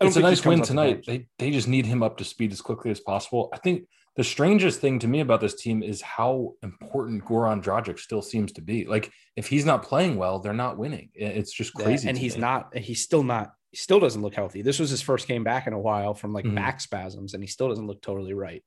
[0.00, 1.04] It's a nice win off the tonight.
[1.06, 3.48] They they just need him up to speed as quickly as possible.
[3.52, 3.86] I think
[4.16, 8.52] the strangest thing to me about this team is how important Goran Dragic still seems
[8.52, 8.86] to be.
[8.86, 11.10] Like if he's not playing well, they're not winning.
[11.14, 12.08] It's just Yeah, crazy.
[12.08, 12.40] and he's me.
[12.40, 12.76] not.
[12.76, 13.52] He's still not.
[13.76, 14.62] He still doesn't look healthy.
[14.62, 16.54] This was his first game back in a while from like Mhm.
[16.54, 18.64] back spasms, and he still doesn't look totally right.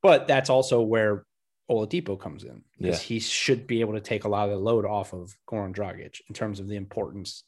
[0.00, 1.26] But that's also where
[1.70, 3.06] Oladipo comes in because Yeah.
[3.06, 6.22] he should be able to take a lot of the load off of Goran Dragic
[6.26, 7.44] in terms of the importance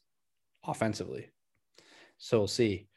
[0.65, 1.31] offensively.
[2.19, 2.89] So we'll see.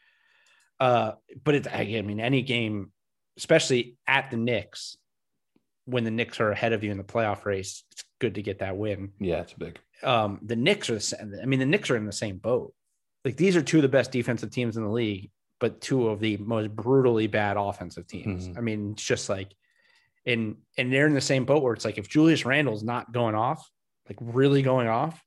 [0.78, 2.92] Uh, but it's I mean any game,
[3.38, 4.98] especially at the Knicks,
[5.86, 8.60] when the Knicks are ahead of you in the playoff race, it's good to get
[8.60, 9.80] that win Yeah, it's big.
[10.04, 11.34] um, the Knicks are the same.
[11.42, 12.74] I mean, the Knicks are in the same boat.
[13.26, 15.30] Like these are two of the best defensive teams in the league,
[15.60, 18.48] but two of the most brutally bad offensive teams.
[18.48, 18.58] Mhm.
[18.58, 19.54] I mean, it's just like,
[20.26, 23.36] and and they're in the same boat where it's like if Julius Randle's not going
[23.36, 23.70] off,
[24.08, 25.22] like really going off,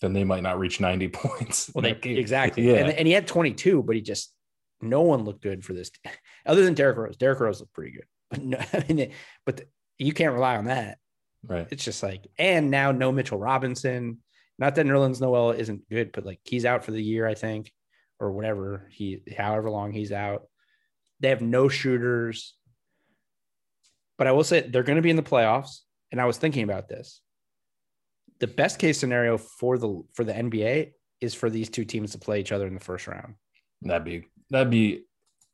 [0.00, 1.70] Then they might not reach 90 points.
[1.74, 2.66] well, they exactly.
[2.66, 2.76] Yeah.
[2.76, 4.32] And, and he had 22, but he just
[4.80, 5.90] no one looked good for this.
[6.46, 9.10] Other than Derrick Rose, Derrick Rose looked pretty good, but no, I mean,
[9.46, 9.62] but
[9.98, 10.98] you can't rely on that.
[11.46, 11.68] right.
[11.70, 14.18] it's just like, and now no Mitchell Robinson.
[14.58, 17.72] Not that Nerlens Noel isn't good, but like he's out for the year, I think,
[18.20, 20.42] or whatever he, however long he's out.
[21.20, 22.54] They have no shooters.
[24.16, 25.80] But I will say they're going to be in the playoffs,
[26.12, 27.20] and I was thinking about this.
[28.38, 32.18] The best case scenario for the for the NBA is for these two teams to
[32.18, 33.34] play each other in the first round.
[33.82, 35.04] That'd be that'd be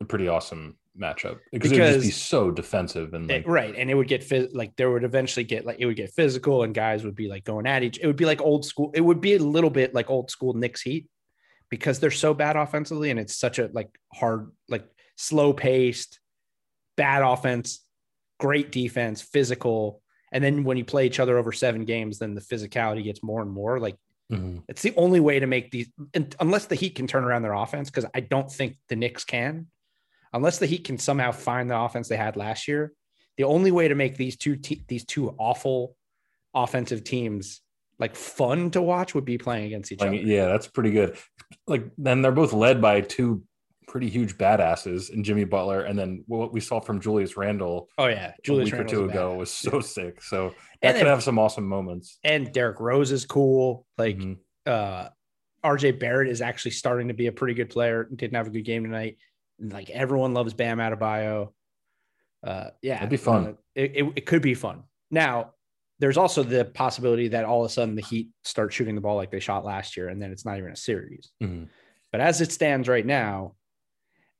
[0.01, 3.75] a pretty awesome matchup because, it would just be so defensive and like It- right
[3.77, 6.63] and it would get phys- like there would eventually get like it would get physical
[6.63, 9.01] and guys would be like going at each it would be like old school it
[9.01, 11.07] would be a little bit like old school Knicks heat
[11.71, 14.85] because they're so bad offensively and it's such a like hard like
[15.17, 16.21] slow paced
[16.97, 17.85] bad offense
[18.39, 22.41] great defense physical and then when you play each other over seven games then the
[22.41, 23.97] physicality gets more and more like
[24.33, 24.63] Mhm.
[24.69, 27.53] it's the only way to make these, and unless the Heat can turn around their
[27.53, 29.67] offense, because I don't think the Knicks can.
[30.33, 32.93] Unless the Heat can somehow find the offense they had last year,
[33.37, 35.97] the only way to make these two te- these two awful
[36.55, 37.61] offensive teams
[37.99, 40.17] like fun to watch would be playing against each Like, other.
[40.17, 41.17] yeah, that's pretty good.
[41.67, 43.43] Like then they're both led by two
[43.89, 48.07] pretty huge badasses in Jimmy Butler, and then what we saw from Julius Randle Oh
[48.07, 50.23] yeah, a Julius week or two ago was so sick.
[50.23, 52.19] So And that could if- have some awesome moments.
[52.25, 53.85] and Derrick Rose is cool.
[53.99, 54.39] Like Mhm.
[54.67, 55.09] uh
[55.63, 58.05] RJ Barrett is actually starting to be a pretty good player.
[58.05, 59.19] Didn't have a good game tonight.
[59.61, 61.53] Like everyone loves Bam Adebayo.
[62.43, 62.97] Uh yeah.
[62.99, 63.47] it'd be fun.
[63.47, 64.85] uh, It, it, it could be fun.
[65.11, 65.53] Now,
[65.99, 69.17] there's also the possibility that all of a sudden the Heat start shooting the ball
[69.17, 71.31] like they shot last year, and then it's not even a series.
[71.43, 71.69] Mhm.
[72.11, 73.55] But as it stands right now,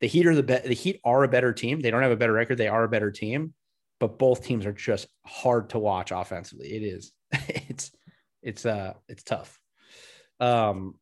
[0.01, 1.81] the Heat are the be- the Heat are a better team.
[1.81, 2.57] They don't have a better record.
[2.57, 3.53] They are a better team,
[3.99, 6.69] but both teams are just hard to watch offensively.
[6.73, 7.13] It is.
[7.49, 7.93] it's
[8.43, 9.59] it's uh it's tough.
[10.41, 10.95] Um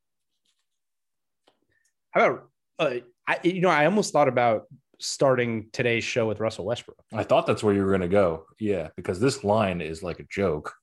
[2.10, 2.48] how about
[2.80, 2.94] uh
[3.28, 4.64] I you know I almost thought about
[4.98, 6.98] starting today's show with Russell Westbrook.
[7.12, 8.46] I thought that's where you were going to go.
[8.58, 10.74] Yeah, because this line is like a joke.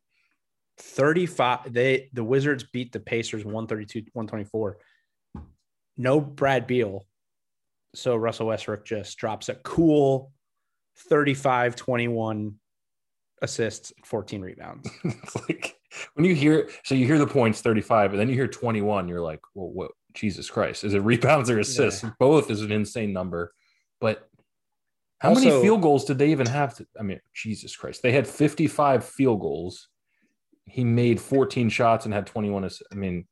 [0.78, 4.78] 35 they the Wizards beat the Pacers 132 124.
[5.98, 7.06] No Brad Beal.
[7.96, 10.32] So Russell Westbrook just drops a cool
[11.10, 12.56] 35 21
[13.42, 14.90] assists, 14 rebounds.
[15.04, 15.76] it's like
[16.14, 19.22] when you hear so you hear the points 35 and then you hear 21 you're
[19.22, 22.12] like well what jesus christ is it rebounds or assists Yeah.
[22.20, 23.54] both is an insane number
[24.02, 24.28] but
[25.20, 28.12] how Also- many field goals did they even have to i mean jesus christ they
[28.12, 29.90] had 55 field goals
[30.66, 32.84] he made 14 shots and had 21 assists.
[32.92, 33.28] i mean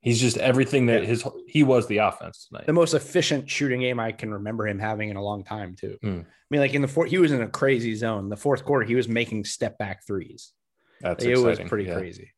[0.00, 3.98] he's just everything that his he was the offense tonight The most efficient shooting game
[4.00, 5.98] I can remember him having in a long time, too.
[6.00, 6.20] Hmm.
[6.20, 8.28] I mean, like in the fourth, he was in a crazy zone.
[8.28, 10.52] The fourth quarter, he was making step back threes.
[11.00, 11.64] that's it exciting.
[11.64, 11.94] was pretty Yeah.
[11.98, 12.30] crazy.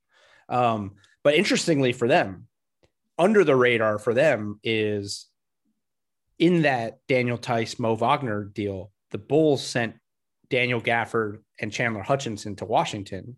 [0.48, 2.48] Um, but interestingly for them,
[3.20, 5.28] under the radar for them is
[6.38, 9.94] in that Daniel Theis, Mo Wagner deal, the Bulls sent
[10.48, 13.36] Daniel Gafford and Chandler Hutchinson to Washington,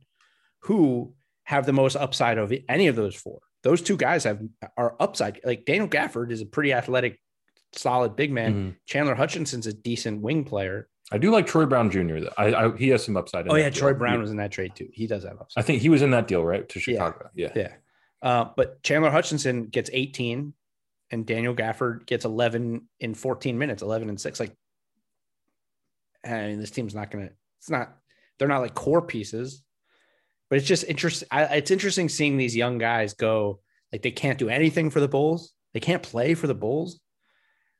[0.61, 1.14] who
[1.45, 3.41] have the most upside of any of those four.
[3.64, 4.41] Those two guys have
[4.76, 5.41] are upside.
[5.45, 7.18] Like Daniel Gafford is a pretty athletic,
[7.72, 8.55] solid big man.
[8.55, 8.76] Mhm.
[8.87, 10.89] Chandler Hutchinson's a decent wing player.
[11.11, 12.20] I do like Troy Brown Jr.
[12.20, 12.33] Though.
[12.39, 13.49] I, I he has some upside.
[13.49, 13.80] Oh yeah, deal.
[13.80, 14.89] Troy Brown He- was in that trade too.
[14.93, 15.62] He does have upside.
[15.62, 17.28] I think he was in that deal, right, to Chicago.
[17.35, 17.53] Yeah.
[17.55, 17.72] Yeah.
[18.23, 20.55] Uh, but Chandler Hutchinson gets 18
[21.11, 24.39] and Daniel Gafford gets 11 in 14 minutes, 11 and six.
[24.39, 24.55] Like,
[26.25, 27.97] I mean, this team's not going to, it's not,
[28.39, 29.62] they're not like core pieces,
[30.49, 31.29] but it's just interesting.
[31.33, 33.61] It's interesting seeing these young guys go,
[33.93, 35.53] like, they can't do anything for the Bulls.
[35.75, 37.01] They can't play for the Bulls.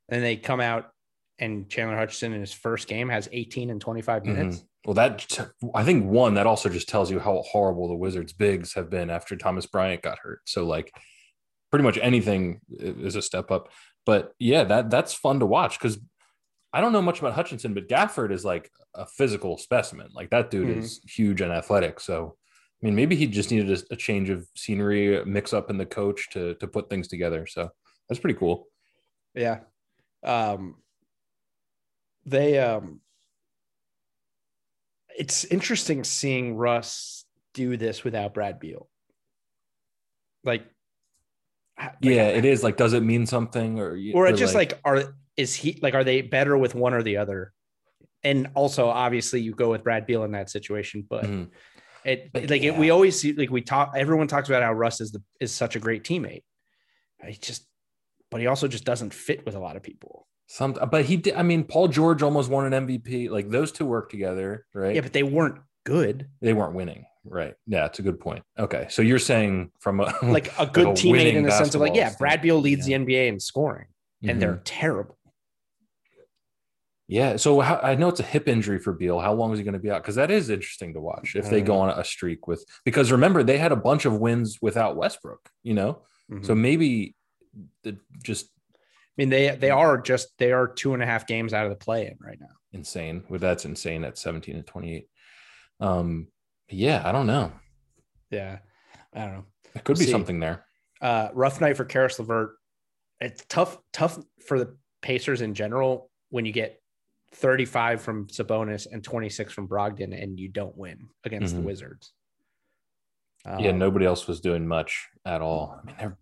[0.09, 0.90] And they come out
[1.38, 4.59] and Chandler Hutchinson in his first game has 18 and 25 minutes.
[4.59, 4.66] Mhm.
[4.85, 5.39] Well, that
[5.74, 9.11] I think one that also just tells you how horrible the Wizards' bigs have been
[9.11, 10.41] after Thomas Bryant got hurt.
[10.47, 10.93] So like,
[11.70, 13.70] pretty much anything is a step up.
[14.05, 15.99] But yeah, that that's fun to watch because
[16.72, 20.09] I don't know much about Hutchinson, but Gafford is like a physical specimen.
[20.14, 20.78] Like that dude Mhm.
[20.78, 22.01] is huge and athletic.
[22.01, 22.37] So
[22.83, 25.78] I mean, maybe he just needed a, a change of scenery, a mix up in
[25.78, 27.47] the coach to to put things together.
[27.47, 27.70] So
[28.09, 28.66] that's pretty cool.
[29.35, 29.61] Yeah.
[30.24, 30.83] Um
[32.24, 33.01] they um
[35.18, 38.88] it's interesting seeing Russ do this without Brad Beal.
[40.44, 40.64] Like,
[41.78, 42.62] like, Yeah, it is.
[42.62, 46.04] Like, does it mean something, or or it's just like, are is he like are
[46.04, 47.52] they better with one or the other?
[48.24, 51.50] And also, obviously, you go with Brad Beal in that situation, but Mhm.
[52.04, 53.92] it But like it, we always see like we talk.
[53.96, 56.42] Everyone talks about how Russ is the is such a great teammate.
[57.24, 57.66] He just,
[58.30, 60.26] but he also just doesn't fit with a lot of people.
[60.53, 61.34] Some, but he did.
[61.34, 63.30] I mean, Paul George almost won an MVP.
[63.30, 64.94] Like those two work together, right?
[64.94, 66.28] Yeah, but they weren't good.
[66.42, 67.55] they weren't winning, right?
[67.66, 68.44] Yeah, it's a good point.
[68.59, 71.80] Okay, so you're saying from a like a good a teammate in the sense of
[71.80, 72.98] like, yeah, Brad Beal leads yeah.
[72.98, 73.86] the NBA in scoring,
[74.22, 74.40] and Mhm.
[74.40, 75.16] they're terrible.
[77.09, 77.36] yeah.
[77.36, 79.20] So how, I know it's a hip injury for Beal.
[79.20, 80.03] How long is he going to be out?
[80.03, 82.64] Because that is interesting to watch if I they go on a streak with.
[82.84, 85.48] Because remember, they had a bunch of wins without Westbrook.
[85.62, 86.44] You know, Mhm.
[86.44, 87.14] so maybe
[87.84, 88.50] the just
[89.16, 91.76] mean, they they are just they are two and a half games out of the
[91.84, 92.46] play in right now.
[92.72, 93.24] insane.
[93.28, 95.06] Well, that's insane at 17 and 28.
[95.80, 96.28] Um,
[96.70, 97.52] yeah, I don't know.
[98.30, 98.58] Yeah,
[99.12, 99.44] I don't know.
[99.74, 100.10] It could We'll be see.
[100.10, 100.64] something there.
[101.00, 102.54] Uh, rough night for Caris LeVert.
[103.20, 106.80] It's tough tough for the Pacers in general when you get
[107.34, 111.58] 35 from Sabonis and 26 from Brogdon and you don't win against Mhm.
[111.58, 112.12] the Wizards.
[113.44, 115.76] yeah, Um, nobody else was doing much at all.
[115.82, 116.18] I mean, they're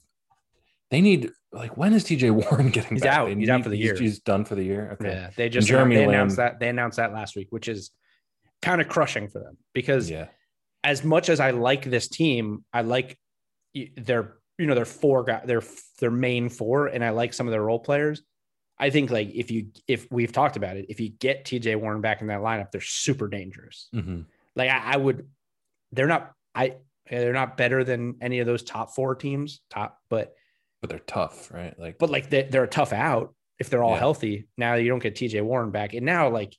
[0.91, 3.19] they need like when is TJ Warren getting He's back?
[3.19, 3.27] out.
[3.29, 3.97] They He's out for the year.
[3.97, 4.91] He's done for the year.
[5.01, 5.11] Okay.
[5.11, 7.91] Yeah, they just Jeremy they announced Lamb- that they announced that last week, which is
[8.63, 10.27] kind of crushing for them because Yeah.
[10.85, 13.19] as much as I like this team, I like
[13.97, 15.63] their you know their four guys, their
[16.01, 18.23] their main four, and I like some of their role players.
[18.79, 22.01] I think like if you if we've talked about it, if you get TJ Warren
[22.01, 23.89] back in that lineup, they're super dangerous.
[23.95, 24.25] Mhm.
[24.57, 25.29] Like I, I would,
[25.93, 26.77] they're not I
[27.09, 30.33] they're not better than any of those top four teams, top, but
[30.81, 31.79] But they're tough, right?
[31.79, 33.99] Like, but like they, they're a tough out if they're all Yeah.
[33.99, 34.49] healthy.
[34.57, 36.57] Now you don't get TJ Warren back, and now like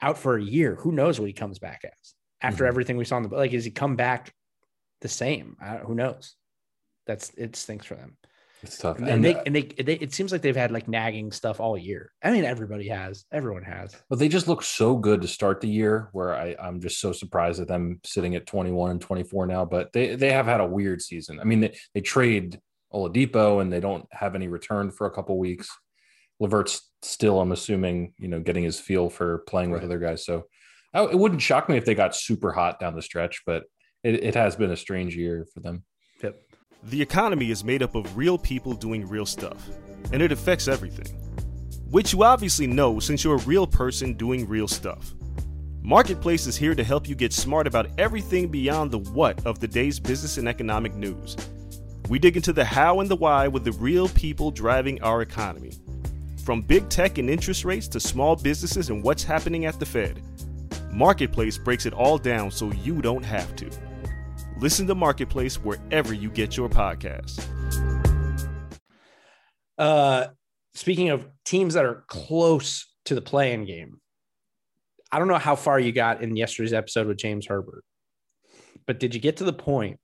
[0.00, 2.68] out for a year, who knows what he comes back as after Mhm.
[2.68, 3.52] everything we saw in the like?
[3.52, 4.32] Is he come back
[5.00, 5.56] the same?
[5.86, 6.34] Who knows?
[7.06, 8.16] That's it stinks for them.
[8.60, 8.98] it's tough.
[8.98, 11.60] And, And, they uh, and they, they it seems like they've had like nagging stuff
[11.60, 12.10] all year.
[12.24, 13.94] I mean, everybody has, everyone has.
[14.10, 16.08] but they just look so good to start the year.
[16.10, 19.64] Where I, I'm just so surprised at them sitting at 21 and 24 now.
[19.64, 21.38] But they they have had a weird season.
[21.38, 22.60] I mean, they, they trade
[22.92, 25.68] Oladipo and they don't have any return for a couple weeks.
[26.40, 29.86] Levert's still, I'm assuming, you know, getting his feel for playing with Right.
[29.86, 30.24] other guys.
[30.24, 30.44] So
[30.94, 33.64] I, it wouldn't shock me if they got super hot down the stretch, but
[34.04, 35.84] it, it has been a strange year for them.
[36.22, 36.40] Yep.
[36.84, 39.68] The economy is made up of real people doing real stuff,
[40.12, 41.12] and it affects everything.
[41.90, 45.14] Which you obviously know since you're a real person doing real stuff.
[45.82, 49.66] Marketplace is here to help you get smart about everything beyond the what of the
[49.66, 51.36] day's business and economic news.
[52.08, 55.72] We dig into the how and the why with the real people driving our economy.
[56.42, 60.22] From big tech and interest rates to small businesses and what's happening at the Fed.
[60.90, 63.70] Marketplace breaks it all down so you don't have to.
[64.58, 67.44] Listen to Marketplace wherever you get your podcasts.
[69.76, 70.28] Uh,
[70.72, 74.00] speaking of teams that are close to the play-in game,
[75.12, 77.84] I don't know how far you got in yesterday's episode with James Herbert,
[78.86, 80.00] but did you get to the point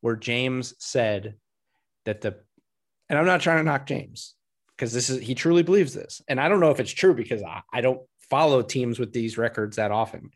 [0.00, 1.34] where James said
[2.04, 2.36] that the,
[3.08, 4.34] and I'm not trying to knock James
[4.76, 6.22] because this is, he truly believes this.
[6.28, 9.36] And I don't know if it's true because I, I don't follow teams with these
[9.38, 10.30] records that often.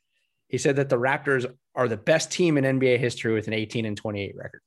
[0.49, 3.87] He said that the Raptors are the best team in NBA history with an 18
[3.87, 4.61] and 28 record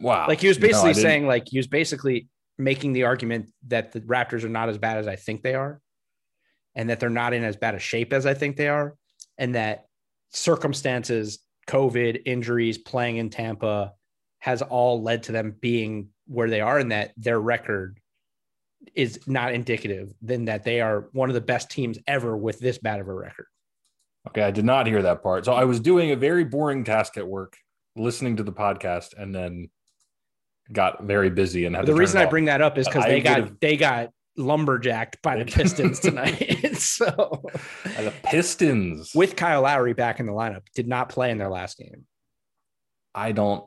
[0.00, 0.26] Wow.
[0.28, 4.00] like he was basically didn't- saying like he was basically making the argument that the
[4.02, 5.80] raptors are not as bad as i think they are
[6.76, 8.94] and that they're not in as bad a shape as i think they are
[9.38, 9.86] and that
[10.30, 13.92] circumstances covid injuries playing in tampa
[14.40, 17.98] has all led to them being where they are and that their record
[18.94, 22.78] is not indicative than that they are one of the best teams ever with this
[22.78, 23.46] bad of a record.
[24.28, 25.44] Okay, I did not hear that part.
[25.44, 27.56] So I was doing a very boring task at work,
[27.96, 29.68] listening to the podcast, and then
[30.72, 32.30] got very busy and had The reason I off.
[32.30, 36.76] bring that up is because they got would've- they got lumberjacked by the Pistons tonight.
[36.76, 37.42] so
[37.96, 39.12] And the Pistons.
[39.14, 42.06] with Kyle Lowry back in the lineup, did not play in their last game.
[43.14, 43.64] I don't.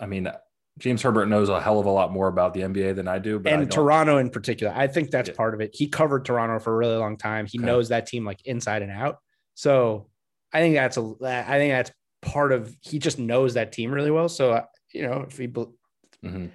[0.00, 0.30] I mean,
[0.78, 3.38] James Herbert knows a hell of a lot more about the NBA than I do,
[3.38, 4.72] but and Toronto in particular.
[4.76, 5.34] I think that's Yeah.
[5.34, 5.70] part of it.
[5.74, 7.46] He covered Toronto for a really long time.
[7.46, 7.66] He Okay.
[7.66, 9.18] knows that team like inside and out.
[9.54, 10.08] So
[10.52, 11.90] I think that's a I think that's
[12.22, 14.28] part of he just knows that team really well.
[14.28, 16.50] So uh, you know, if he Mhm.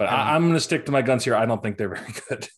[0.00, 1.34] But Um, I, I'm going to stick to my guns here.
[1.36, 2.48] I don't think they're very good.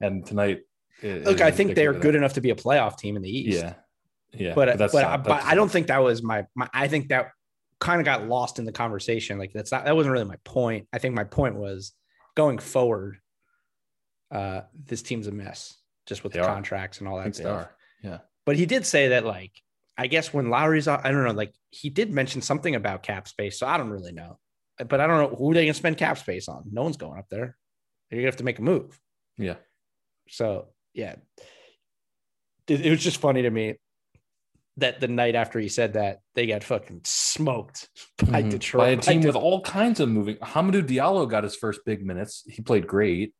[0.00, 0.60] and tonight,
[1.02, 3.28] it- look, I think they're good enough to be a playoff team in the.
[3.28, 3.58] East.
[3.62, 3.74] Yeah,
[4.32, 4.54] yeah.
[4.54, 7.32] but but, not- but I don't think that was my, my I think that
[7.80, 9.38] kind of got lost in the conversation.
[9.38, 10.88] Like that's not that wasn't really my point.
[10.90, 11.92] I think my point was
[12.34, 13.18] going forward.
[14.30, 15.76] Uh, this team's a mess
[16.06, 16.54] just with They the are.
[16.54, 17.68] contracts and all that stuff.
[18.02, 18.18] Yeah.
[18.46, 19.52] But he did say that, like,
[19.98, 23.58] I guess when Lowry's, I don't know, like he did mention something about cap space.
[23.58, 24.38] So I don't really know,
[24.78, 26.64] but I don't know who they can spend cap space on.
[26.70, 27.56] No one's going up there.
[28.10, 28.98] You're gonna have to make a move.
[29.38, 29.56] Yeah.
[30.28, 31.16] So yeah,
[32.68, 33.74] it, it was just funny to me
[34.78, 37.88] that the night after he said that they got fucking smoked
[38.30, 38.50] by Mhm.
[38.50, 38.80] Detroit.
[38.80, 40.36] by a team with all kinds of moving.
[40.36, 42.44] Hamidou Diallo got his first big minutes.
[42.46, 43.34] He played great.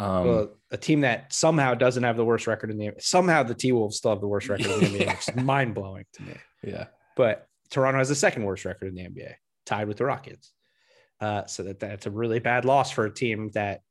[0.00, 3.54] Um, well, a team that somehow doesn't have the worst record in the somehow the
[3.54, 5.26] T Wolves still have the worst record in the NBA.
[5.36, 6.34] Which mind blowing to me.
[6.64, 9.34] yeah, but Toronto has the second worst record in the NBA,
[9.66, 10.52] tied with the Rockets.
[11.20, 13.82] Uh, so that that's a really bad loss for a team that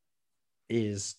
[0.69, 1.15] is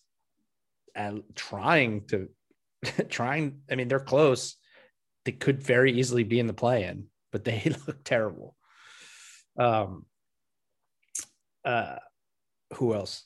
[0.97, 2.29] uh, trying to
[3.09, 3.61] trying.
[3.71, 4.57] I mean, they're close.
[5.25, 8.57] They could very easily be in the play-in, but they look terrible.
[9.59, 10.07] Um.
[11.65, 11.97] Uh,
[12.75, 13.25] who else?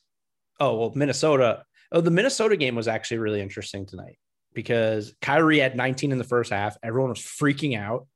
[0.60, 1.64] Oh well, Minnesota.
[1.90, 4.18] Oh, the Minnesota game was actually really interesting tonight
[4.54, 6.76] because Kyrie had 19 in the first half.
[6.82, 8.06] Everyone was freaking out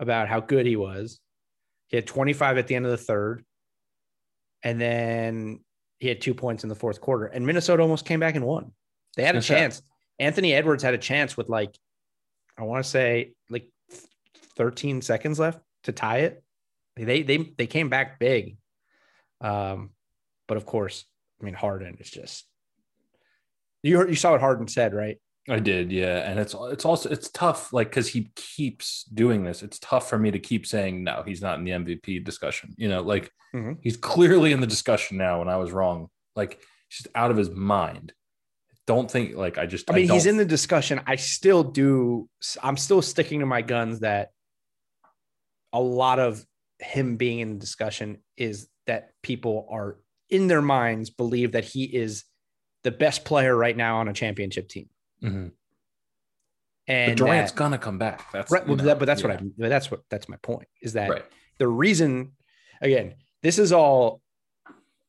[0.00, 1.20] about how good he was.
[1.88, 3.44] He had 25 at the end of the third.
[4.62, 5.60] And then
[5.98, 7.26] he had two points in the fourth quarter.
[7.26, 8.72] And Minnesota almost came back and won.
[9.16, 9.44] They had a that?
[9.44, 9.82] chance.
[10.18, 11.76] Anthony Edwards had a chance with like,
[12.58, 13.68] I want to say like
[14.56, 16.42] 13 seconds left to tie it.
[16.96, 18.58] They they they came back big.
[19.40, 19.90] Um,
[20.46, 21.06] but of course,
[21.40, 22.44] I mean Harden is just
[23.82, 25.18] you heard, you saw what Harden said, right?
[25.50, 25.90] I did.
[25.90, 29.62] Yeah, and it's it's also it's tough, like because he keeps doing this.
[29.62, 32.72] It's tough for me to keep saying no, he's not in the MVP discussion.
[32.78, 33.78] You know, like Mhm.
[33.82, 36.08] he's clearly in the discussion now, and I was wrong.
[36.36, 38.12] Like just out of his mind.
[38.86, 39.90] Don't think like I just.
[39.90, 41.00] I mean, he's in the discussion.
[41.06, 42.28] I still do.
[42.62, 44.30] I'm still sticking to my guns that
[45.72, 46.44] a lot of
[46.78, 49.98] him being in the discussion is that people are
[50.28, 52.24] in their minds believe that he is
[52.82, 54.88] the best player right now on a championship team.
[55.22, 55.52] Mhm.
[56.86, 58.30] And But Durant's that- gonna come back.
[58.32, 59.28] That's right, you know, that- but that's yeah.
[59.28, 59.44] what I.
[59.58, 60.02] but That's what.
[60.10, 60.68] That's my point.
[60.82, 61.24] Is that right.
[61.58, 62.32] the reason?
[62.80, 64.22] Again, this is all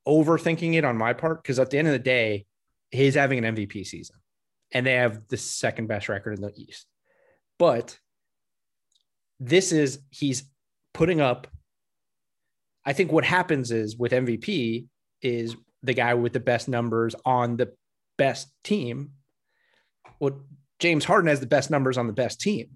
[0.08, 2.46] overthinking it on my part because at the end of the day,
[2.92, 4.18] he's having an MVP season,
[4.72, 6.86] and they have the second best record in the East.
[7.58, 7.98] But
[9.40, 10.44] this is he's
[10.94, 11.48] putting up.
[12.86, 14.88] I think what happens is with MVP
[15.22, 17.74] is the guy with the best numbers on the
[18.18, 19.12] best team.
[20.22, 20.40] Well,
[20.80, 22.68] James Harden has the best numbers on the best team,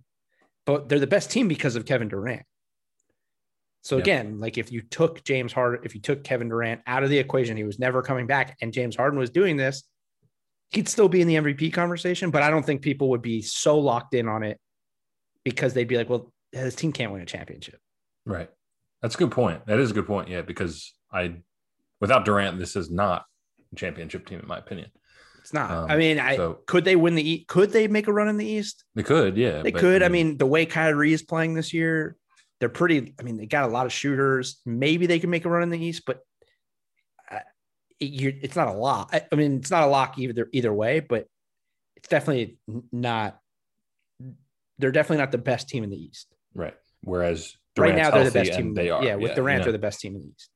[0.65, 2.43] but they're the best team because of Kevin Durant.
[3.83, 7.11] So again, like if you took James Harden, if you took Kevin Durant out of
[7.11, 9.83] the equation, he was never coming back, and James Harden was doing this,
[10.71, 12.31] he'd still be in the MVP conversation.
[12.31, 14.59] But I don't think people would be so locked in on it
[15.43, 17.79] because they'd be like, "Well, this team can't win a championship."
[18.25, 18.49] Right.
[19.03, 19.67] That's a good point.
[19.67, 20.29] That is a good point.
[20.29, 21.43] Yeah, because I,
[22.01, 23.23] without Durant, this is not
[23.71, 24.89] a championship team in my opinion.
[25.45, 25.69] It's not.
[25.69, 27.47] Um, I mean, I so- could they win the East?
[27.47, 28.83] Could they make a run in the East?
[28.95, 29.61] They could, yeah.
[29.61, 30.01] They but, could.
[30.01, 32.17] I mean, the way Kyrie is playing this year,
[32.59, 33.13] they're pretty.
[33.19, 34.59] I mean, they got a lot of shooters.
[34.65, 36.21] Maybe they can make a run in the East, but
[37.31, 37.39] uh,
[37.99, 39.11] it, it's not a lock.
[39.13, 41.27] I, I mean, it's not a lock either either way, but
[41.95, 42.57] it's definitely
[42.91, 43.39] not.
[44.79, 46.73] They're definitely not the best team in the East right.
[47.03, 48.09] Whereas right now.
[48.09, 48.73] They're the best team.
[48.73, 49.03] they are.
[49.03, 49.63] Yeah, with you Durant, know.
[49.65, 50.49] they're the best team in the East.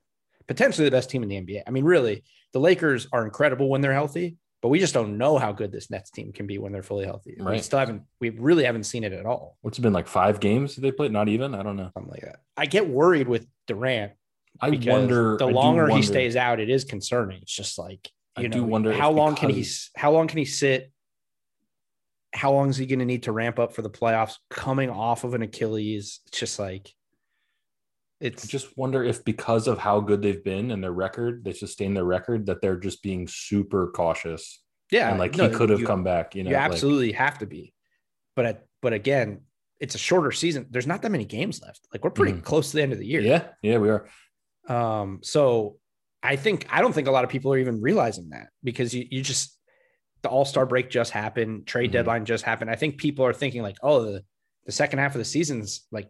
[0.48, 1.62] Potentially the best team in the NBA.
[1.68, 2.24] I mean, really,
[2.54, 5.90] the Lakers are incredible when they're healthy, but we just don't know how good this
[5.90, 7.38] Nets team can be when they're fully healthy.
[7.40, 7.54] Right.
[7.54, 8.04] We still haven't.
[8.20, 9.58] We really haven't seen it at all.
[9.62, 11.12] What's it been like five games they played?
[11.12, 11.56] Not even.
[11.56, 11.92] I don't know.
[11.94, 12.42] something like that.
[12.58, 14.14] I get worried with Durant
[14.62, 15.38] I wonder.
[15.38, 17.42] the longer he stays out, it is concerning.
[17.42, 20.28] It's just like you I you do know, wonder how long can he how long
[20.28, 20.92] can he sit?
[22.34, 24.36] How long is he going to need to ramp up for the playoffs?
[24.50, 26.94] Coming off of an Achilles, it's just like
[28.20, 31.54] It's I just wonder if because of how good they've been and their record, they
[31.54, 34.62] sustain their record, that they're just being super cautious.
[34.92, 36.50] yeah, and like no, he could have you- come back, you know.
[36.50, 37.74] you like- absolutely have to be.
[38.36, 39.42] But at, but again,
[39.80, 40.66] it's a shorter season.
[40.70, 41.88] There's not that many games left.
[41.94, 42.44] Like we're pretty Mhm.
[42.44, 43.22] close to the end of the year.
[43.22, 44.10] yeah, yeah, we are.
[44.68, 45.78] Um, so
[46.22, 49.06] I think I don't think a lot of people are even realizing that because you,
[49.10, 49.58] you just
[50.22, 51.94] the All Star break just happened, trade Mhm.
[51.94, 52.70] deadline just happened.
[52.70, 54.26] I think people are thinking like, oh, the,
[54.66, 56.10] the second half of the season's like,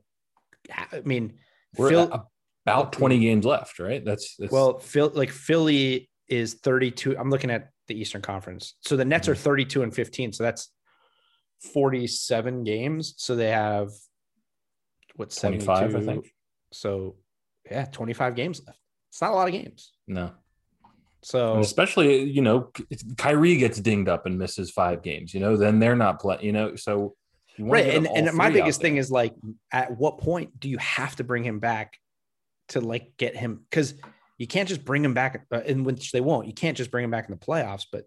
[0.72, 1.38] I mean,
[1.78, 2.30] We're Phil,
[2.65, 4.03] about 20 games left, right?
[4.03, 7.17] That's, that's well, Phil, like Philly is 32.
[7.17, 8.76] I'm looking at the Eastern Conference.
[8.82, 9.43] So the Nets are Mm-hmm.
[9.43, 10.34] 32 and 15.
[10.34, 10.72] So that's
[11.74, 13.15] 47 games.
[13.17, 13.89] So they have
[15.15, 16.34] what 75, I think.
[16.72, 17.15] So
[17.70, 18.80] yeah, 25 games left.
[19.09, 19.91] It's not a lot of games.
[20.07, 20.32] No.
[21.22, 22.72] So And especially, you know,
[23.17, 26.53] Kyrie gets dinged up and misses five games, you know, then they're not playing, you
[26.53, 27.15] know, so
[27.60, 29.34] right and, and my biggest thing is like
[29.72, 31.97] at what point do you have to bring him back
[32.70, 33.66] to like get him?
[33.70, 33.95] Because
[34.38, 36.47] you can't just bring him back uh, in which they won't.
[36.47, 38.05] You can't just bring him back in the playoffs but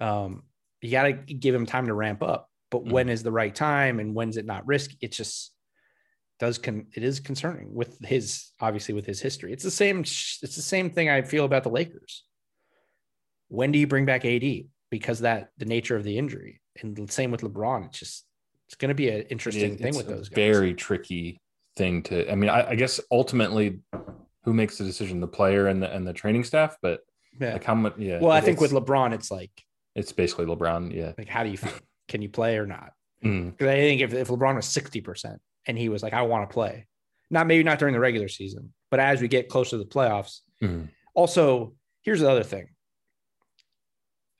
[0.00, 0.44] um
[0.82, 2.50] you got to give him time to ramp up.
[2.70, 2.90] But Mhm.
[2.90, 5.52] when is the right time and when's it not risk it just
[6.38, 9.52] does con it is concerning with his obviously with his history.
[9.52, 12.24] It's the same it's the same thing i feel about the lakers.
[13.48, 14.42] When do you bring back ad
[14.90, 16.60] because that the nature of the injury.
[16.80, 18.24] And the same with lebron it's just
[18.68, 20.34] it's going to be an interesting It- thing with those guys.
[20.36, 21.40] Very tricky
[21.76, 22.30] thing to.
[22.30, 23.80] I mean, I, I guess ultimately,
[24.44, 25.20] who makes the decision?
[25.20, 26.76] The player and the and the training staff.
[26.82, 27.00] But
[27.40, 27.54] Yeah.
[27.54, 27.94] like how much?
[27.98, 28.20] Yeah.
[28.20, 29.50] well, I think with LeBron, it's like,
[29.94, 30.94] it's basically LeBron.
[30.94, 31.12] Yeah.
[31.18, 31.72] like, how do you feel?
[32.08, 32.92] Can you play or not?
[33.24, 36.48] Mm, Because I think if, if LeBron was 60% and he was like, I want
[36.48, 36.86] to play,
[37.30, 40.40] not maybe not during the regular season, but as we get closer to the playoffs.
[40.62, 40.88] mm.
[41.14, 42.68] Also, here's the other thing.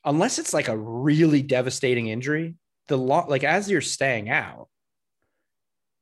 [0.05, 2.55] Unless it's like a really devastating injury,
[2.89, 4.69] the lot like as you're staying out,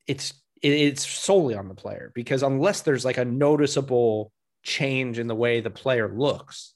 [0.06, 4.32] it's it- it's solely on the player because unless there's like a noticeable
[4.62, 6.74] change in the way the player looks,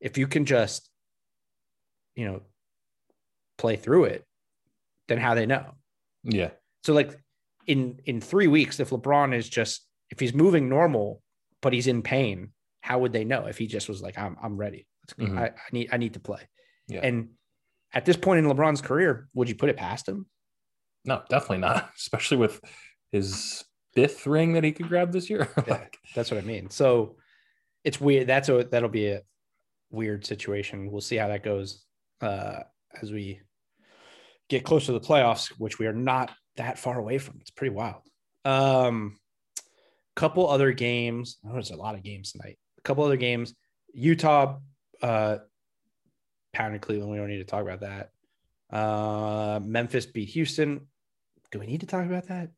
[0.00, 0.90] if you can just,
[2.14, 2.42] you know,
[3.56, 4.24] play through it,
[5.08, 5.74] then how they know?
[6.24, 6.50] Yeah.
[6.84, 7.18] So like
[7.66, 11.22] in in three weeks, if LeBron is just if he's moving normal,
[11.62, 14.56] but he's in pain, how would they know if he just was like, I'm I'm
[14.56, 14.86] ready.
[15.18, 15.38] Mhm.
[15.38, 16.48] I, I need I need to play.
[16.88, 17.00] Yeah.
[17.02, 17.30] And
[17.92, 20.26] at this point in LeBron's career, would you put it past him?
[21.04, 21.90] No, definitely not.
[21.96, 22.60] Especially with
[23.10, 23.64] his
[23.94, 25.48] fifth ring that he could grab this year.
[25.66, 25.84] Yeah.
[26.14, 26.70] That's what I mean.
[26.70, 27.16] So
[27.84, 28.26] it's weird.
[28.26, 29.22] That's a that'll be a
[29.90, 30.90] weird situation.
[30.90, 31.84] We'll see how that goes
[32.20, 32.60] uh,
[33.00, 33.40] as we
[34.48, 37.38] get closer to the playoffs, which we are not that far away from.
[37.40, 38.02] It's pretty wild.
[38.44, 39.16] Um,
[40.14, 41.38] couple other games.
[41.46, 42.58] Oh, there's a lot of games tonight.
[42.78, 43.54] A couple other games.
[43.94, 44.58] Utah
[45.02, 45.38] uh,
[46.52, 47.10] pounded Cleveland.
[47.10, 48.10] We don't need to talk about that.
[48.76, 50.86] Uh, Memphis beat Houston.
[51.50, 52.50] Do we need to talk about that?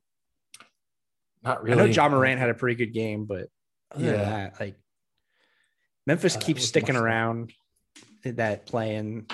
[1.42, 1.74] not really.
[1.74, 3.48] I know Ja Morant had a pretty good game, but
[3.90, 4.24] other than Yeah.
[4.24, 4.76] that, like
[6.06, 7.52] Memphis Uh, keeps sticking around
[8.22, 9.26] in that play-in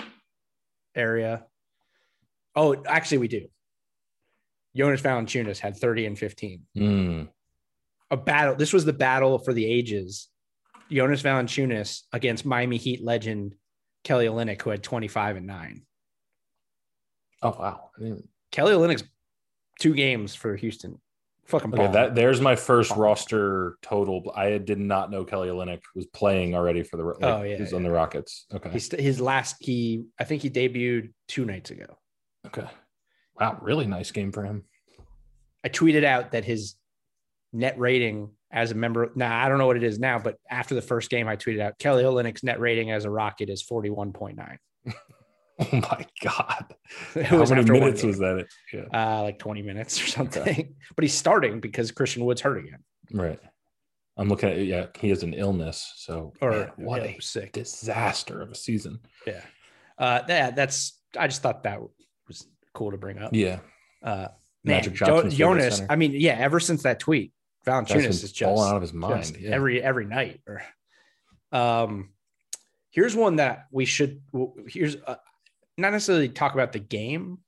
[0.97, 1.47] area.
[2.57, 3.47] Oh, actually, we do.
[4.75, 6.67] Jonas Valanciunas had 30 and 15.
[6.77, 7.29] Mm,
[8.11, 8.57] A battle.
[8.57, 10.31] This was the battle for the ages.
[10.91, 13.55] Jonas Valanciunas against Miami Heat legend
[14.05, 15.83] Kelly Olynyk, who had 25 and 9.
[17.43, 17.91] Oh wow.
[18.01, 18.15] I
[18.53, 19.05] Kelly Olynyk's
[19.79, 21.01] two games for Houston.
[21.47, 23.03] Fucking Okay, that there's my first Balling.
[23.03, 24.31] roster total.
[24.37, 27.03] I did not know Kelly Olynyk was playing already for the.
[27.05, 27.77] Like, Oh, yeah, he's yeah.
[27.77, 28.47] on the Rockets.
[28.55, 29.57] Okay, He's his last.
[29.61, 31.99] He I think he debuted two nights ago.
[32.47, 32.67] okay.
[33.39, 34.65] Wow, really nice game for him.
[35.65, 36.75] I tweeted out that his
[37.53, 39.11] net rating as a member.
[39.15, 41.61] Now I don't know what it is now, but after the first game, I tweeted
[41.61, 44.59] out Kelly Olynyk's net rating as a Rocket is forty one point nine.
[45.63, 46.75] Oh my god!
[47.27, 48.47] How many minutes was that?
[48.73, 50.75] Yeah, Uh, like twenty minutes or something.
[50.97, 52.79] but he's starting because Christian Wood's hurt again,
[53.13, 53.39] right.
[54.17, 54.87] I'm looking at yeah.
[54.99, 57.53] He has an illness, so or man, what yeah, a sick.
[57.53, 59.01] disaster of a season.
[59.27, 59.43] Yeah,
[59.99, 60.99] uh, that that's.
[61.19, 61.79] I just thought that
[62.27, 63.35] was cool to bring up.
[63.35, 63.59] Yeah,
[64.03, 64.29] Uh,
[64.65, 65.83] man, Magic Jo- Jonas.
[65.91, 66.37] I mean, yeah.
[66.39, 67.35] Ever since that tweet,
[67.67, 69.37] Valanciunas is just out of his mind.
[69.39, 69.51] Yeah.
[69.51, 70.41] every every night.
[70.47, 70.63] Or,
[71.53, 72.11] um,
[72.91, 74.23] here's one that we should.
[74.67, 75.17] Here's uh,
[75.77, 77.39] not necessarily talk about the game,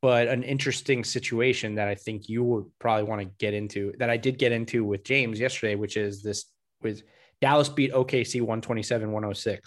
[0.00, 3.92] but an interesting situation that I think you would probably want to get into.
[3.98, 6.46] That I did get into with James yesterday, which is this
[6.82, 7.02] with
[7.40, 9.58] Dallas beat OKC 127-106,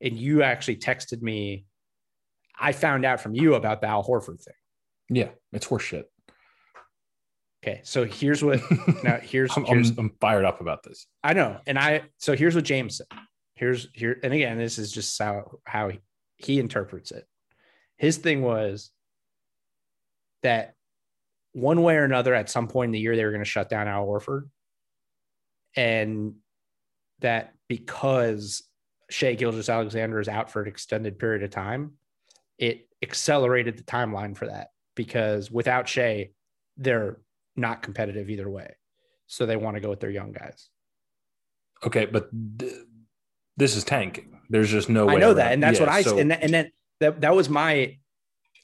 [0.00, 1.66] and you actually texted me.
[2.62, 4.54] I found out from you about the Al Horford thing.
[5.08, 6.04] yeah, it's horseshit.
[7.62, 8.60] Okay, so here's what
[9.04, 11.06] now here's I'm, here's I'm, fired up about this.
[11.22, 11.58] I know.
[11.66, 13.06] And I so here's what James said.
[13.54, 16.00] Here's here, and again, this is just how how he,
[16.36, 17.26] he interprets it.
[17.98, 18.90] His thing was
[20.42, 20.74] that
[21.52, 23.68] one way or another, at some point in the year, they were going to shut
[23.68, 24.48] down Al Horford.
[25.76, 26.36] And
[27.20, 28.62] that because
[29.10, 31.92] Shai Gilgeous-Alexander is out for an extended period of time,
[32.58, 36.30] it accelerated the timeline for that because without Shea,
[36.76, 37.18] they're
[37.60, 38.74] not competitive either way.
[39.26, 40.68] So they want to go with their young guys.
[41.84, 42.72] Okay, but th-
[43.56, 44.38] this is tanking.
[44.48, 45.14] There's just no way.
[45.14, 47.20] I know around- that, and that's Yeah, what I so- and that, and then that
[47.20, 47.98] that was my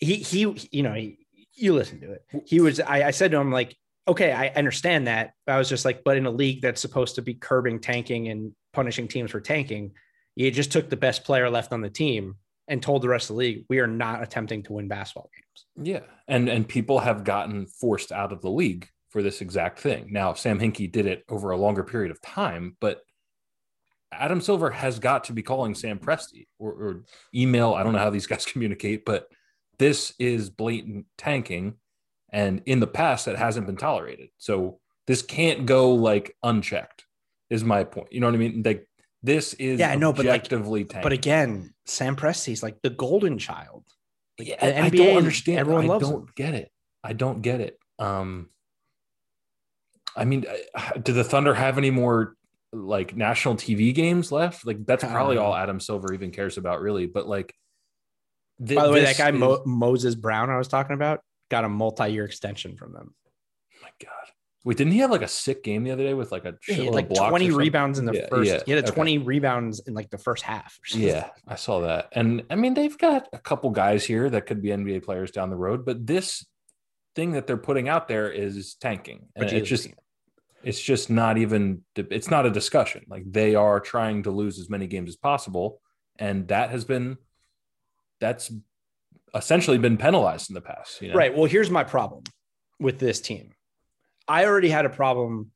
[0.01, 0.41] he he
[0.73, 1.19] you know he,
[1.55, 2.25] you listen to it.
[2.47, 3.77] He was I, I said to him like,
[4.09, 5.33] okay, I understand that.
[5.47, 8.53] I was just like, but in a league that's supposed to be curbing tanking and
[8.73, 9.93] punishing teams for tanking,
[10.35, 12.37] you just took the best player left on the team
[12.69, 15.87] and told the rest of the league we are not attempting to win basketball games.
[15.89, 20.09] Yeah, and and people have gotten forced out of the league for this exact thing.
[20.11, 23.01] Now, Sam Hinkie did it over a longer period of time, but
[24.13, 27.05] Adam Silver has got to be calling Sam Presti or, or
[27.35, 27.75] email.
[27.75, 29.29] I don't know how these guys communicate, but
[29.79, 31.75] this is blatant tanking,
[32.33, 34.29] and in the past, that hasn't been tolerated.
[34.39, 37.05] So this can't go like unchecked.
[37.49, 38.13] Is my point.
[38.13, 38.63] You know what I mean?
[38.65, 38.89] Like
[39.27, 40.85] this is Yeah, I know, but, like- objectively.
[40.85, 43.85] But again, Sam Presti's like the golden child.
[44.39, 45.59] Like, yeah, I NBA, don't understand.
[45.59, 46.29] everyone I loves don't him.
[46.37, 46.71] get it.
[47.03, 47.79] I don't get it.
[47.99, 48.51] Um,
[50.17, 50.45] I mean,
[51.03, 52.35] do the Thunder have any more
[52.73, 54.67] like national TV games left?
[54.67, 57.07] Like that's probably all Adam Silver even cares about, really.
[57.07, 57.55] But like,
[58.65, 61.21] thi- By the way, that guy is- Mo- Moses Brown I was talking about
[61.51, 63.15] got a multi-year extension from them.
[64.67, 66.75] Wait, didn't he have like a sick game the other day with like a Yeah,
[66.75, 68.51] he had like 20 rebounds in the Yeah, first.
[68.51, 68.93] yeah, he had okay.
[68.93, 70.77] 20 rebounds in like the first half.
[70.93, 72.09] Yeah, I saw that.
[72.13, 75.51] And I mean, they've got a couple guys here that could be NBA players down
[75.51, 76.45] the road, but this
[77.15, 79.29] thing that they're putting out there is tanking.
[79.37, 79.89] And it's just
[80.65, 83.05] it's just not even it's not a discussion.
[83.09, 85.81] Like they are trying to lose as many games as possible.
[86.19, 87.19] And that has been
[88.21, 88.51] that's
[89.33, 91.01] essentially been penalized in the past.
[91.01, 91.15] You know?
[91.15, 91.33] Right.
[91.33, 92.25] Well, here's my problem
[92.81, 93.53] with this team.
[94.29, 95.51] I already had a problem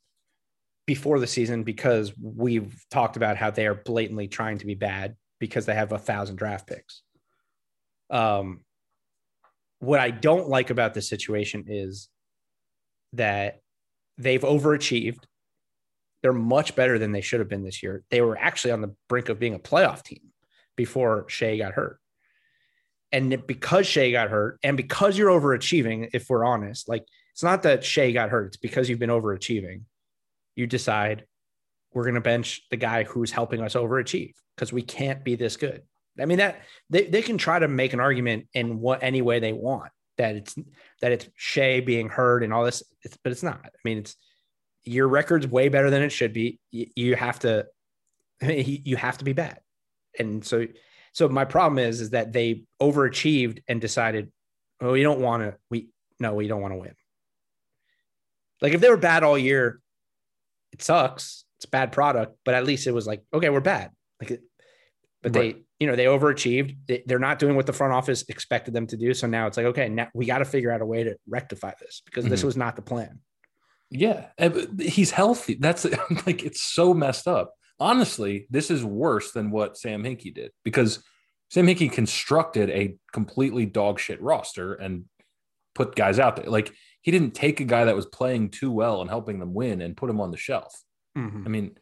[0.87, 5.17] before the season because we've talked about how they are blatantly trying to be bad
[5.39, 7.03] because they have a thousand draft picks.
[8.11, 8.61] Um,
[9.79, 12.09] what I don't like about this situation is
[13.15, 13.61] that
[14.19, 15.23] they've overachieved.
[16.23, 18.03] They're much better than they should have been this year.
[18.11, 20.21] They were actually on the brink of being a playoff team
[20.77, 21.99] before Shai got hurt.
[23.13, 27.63] And because Shai got hurt, and because you're overachieving, if we're honest, like it's not
[27.63, 29.83] that Shai got hurt, it's because you've been overachieving.
[30.57, 31.25] You decide
[31.93, 35.57] we're going to bench the guy who's helping us overachieve because we can't be this
[35.57, 35.83] good.
[36.21, 36.61] I mean that
[36.91, 40.37] they, they can try to make an argument in what any way they want that
[40.37, 40.55] it's
[41.01, 43.61] that it's Shai being hurt and all this, it's, but it's not.
[43.65, 44.17] I mean, it's
[44.85, 46.61] your record's way better than it should be.
[46.71, 47.67] You, you have to
[48.43, 49.61] you have to be bad,
[50.19, 50.67] and so
[51.13, 54.31] so my problem is is that they overachieved and decided,
[54.83, 55.57] oh, we don't want to.
[55.71, 56.95] We no, we don't want to win.
[58.61, 59.81] Like if they were bad all year,
[60.73, 61.45] it sucks.
[61.59, 63.91] It's a bad product, but at least it was like, okay, we're bad.
[64.21, 64.41] Like, it,
[65.23, 65.55] but Right.
[65.57, 66.77] they, you know, they overachieved.
[66.87, 69.13] They, they're not doing what the front office expected them to do.
[69.15, 71.73] So now it's like, okay, now we got to figure out a way to rectify
[71.81, 72.45] this because this Mhm.
[72.45, 73.21] was not the plan.
[73.91, 74.27] Yeah,
[74.79, 75.55] he's healthy.
[75.55, 75.85] That's
[76.27, 77.55] like it's so messed up.
[77.79, 81.03] Honestly, this is worse than what Sam Hinkie did because
[81.51, 85.07] Sam Hinkie constructed a completely dog shit roster and
[85.75, 86.47] put guys out there.
[86.47, 89.81] Like he didn't take a guy that was playing too well and helping them win
[89.81, 90.83] and put him on the shelf.
[91.17, 91.43] Mm-hmm.
[91.47, 91.79] I mean,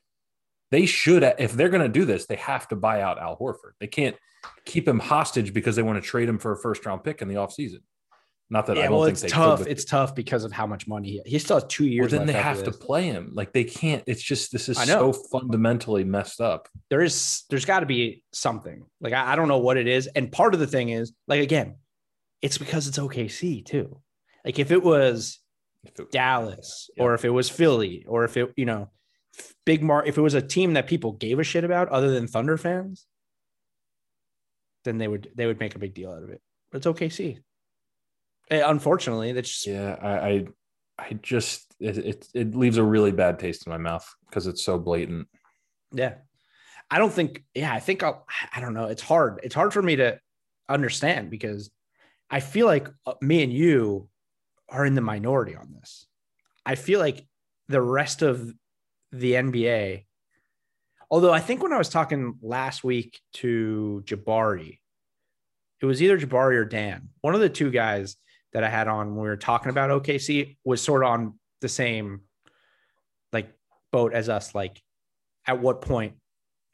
[0.70, 3.72] they should if they're going to do this, they have to buy out Al Horford.
[3.80, 4.16] They can't
[4.64, 7.28] keep him hostage because they want to trade him for a first round pick in
[7.28, 7.80] the offseason.
[8.50, 9.66] Not that I don't well, think it's they tough.
[9.66, 12.12] It's tough because of how much money he, he still has two well, years.
[12.12, 13.32] then they have to play him.
[13.34, 14.02] Like they can't.
[14.06, 16.66] It's just this is so fundamentally messed up.
[16.88, 20.06] there is there's got to be something like I, I don't know what it is
[20.06, 21.76] and part of the thing is like again
[22.40, 24.00] it's because it's okc too
[24.45, 25.39] like if it was
[25.84, 27.05] If it- dallas Yeah.
[27.05, 28.91] or if it was philly or if it you know
[29.64, 32.26] big mar if it was a team that people gave a shit about other than
[32.26, 33.07] thunder fans
[34.84, 37.39] then they would they would make a big deal out of it but it's okc
[38.51, 40.47] unfortunately that's just yeah, I, I,
[40.99, 44.62] I just it, it it leaves a really bad taste in my mouth because it's
[44.64, 45.28] so blatant.
[45.93, 46.14] Yeah.
[46.91, 48.86] I don't think, yeah, I think I'll, I don't know.
[48.86, 49.41] It's hard.
[49.43, 50.18] It's hard for me to
[50.68, 51.70] understand because
[52.30, 54.09] I feel like uh, me and you
[54.68, 56.06] are in the minority on this.
[56.66, 57.26] I feel like
[57.68, 58.52] the rest of
[59.12, 60.04] the NBA,
[61.10, 64.78] although I think when I was talking last week to Jabari,
[65.80, 68.16] it was either Jabari or Dan, one of the two guys
[68.52, 71.68] that I had on when we were talking about OKC was sort of on the
[71.68, 72.22] same
[73.32, 73.50] like
[73.92, 74.54] boat as us.
[74.54, 74.82] Like,
[75.46, 76.14] at what point,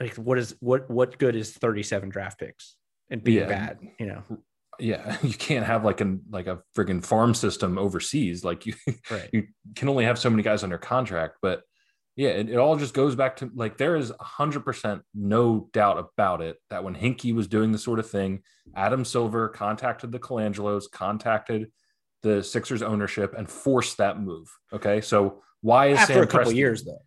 [0.01, 2.77] like, what is what what good is 37 draft picks
[3.11, 3.47] and being Yeah.
[3.49, 3.79] bad?
[3.99, 4.23] You know,
[4.81, 8.45] yeah, you can't have like a like a friggin' farm system overseas.
[8.45, 8.75] Like you,
[9.11, 9.29] Right.
[9.33, 9.45] you
[9.75, 11.37] can only have so many guys under contract.
[11.43, 11.63] But
[12.17, 15.99] yeah, it, it all just goes back to like there is hundred percent no doubt
[15.99, 18.43] about it that when Hinkie was doing the sort of thing,
[18.77, 21.71] Adam Silver contacted the Colangelos, contacted
[22.23, 24.49] the Sixers ownership, and forced that move.
[24.73, 27.03] Okay, so why is After Sam a couple Presti- years though.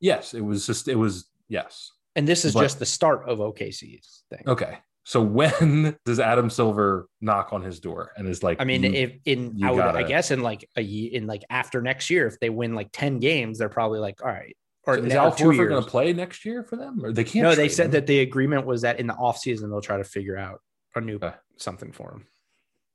[0.00, 1.90] Yes, it was just it was yes.
[2.16, 4.42] And this is But- just the start of OKC's thing.
[4.46, 4.78] Okay.
[5.04, 9.12] So when does Adam Silver knock on his door and is like, I mean, if
[9.26, 12.40] in I would gotta- guess in like a year in like after next year, if
[12.40, 14.56] they win like 10 games, they're probably like, all right.
[14.86, 17.44] Or is Al Horford going to play next year for them, or they can't?
[17.44, 17.92] No, they said him?
[17.92, 20.60] that the agreement was that in the offseason they'll try to figure out
[20.94, 21.32] a new Okay.
[21.56, 22.26] something for him.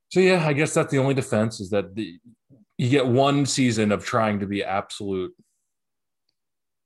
[0.09, 2.19] So yeah, I guess that's the only defense is that the,
[2.77, 5.33] you get one season of trying to be absolute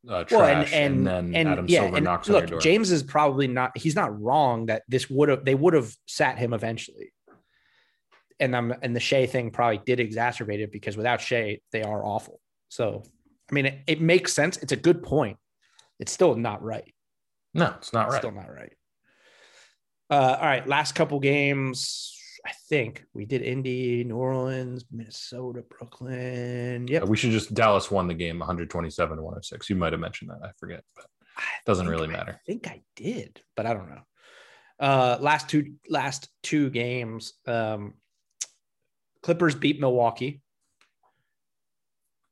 [0.09, 2.41] uh, trash, Well, and and, and then and Adam yeah, Silver and knocks on your
[2.41, 2.59] look, door.
[2.59, 3.77] James is probably not.
[3.77, 7.13] He's not wrong that this would have they would have sat him eventually.
[8.39, 12.03] And I'm and the Shai thing probably did exacerbate it because without Shai, they are
[12.03, 12.39] awful.
[12.69, 13.03] So
[13.49, 14.57] I mean, it, it makes sense.
[14.57, 15.37] It's a good point.
[15.99, 16.93] It's still not right.
[17.53, 18.17] no, it's not right.
[18.17, 18.73] Still not right.
[20.09, 22.12] Uh, all right, last couple games.
[22.45, 26.87] I think we did Indy, New Orleans, Minnesota, Brooklyn.
[26.89, 29.69] Yeah, We should just Dallas won the game 127 to 106.
[29.69, 30.39] You might have mentioned that.
[30.43, 31.05] I forget, but
[31.37, 32.39] I doesn't really I matter.
[32.45, 34.01] think I did, but I don't know.
[34.79, 37.33] Uh, last two last two games.
[37.47, 37.93] Um,
[39.21, 40.41] Clippers beat Milwaukee.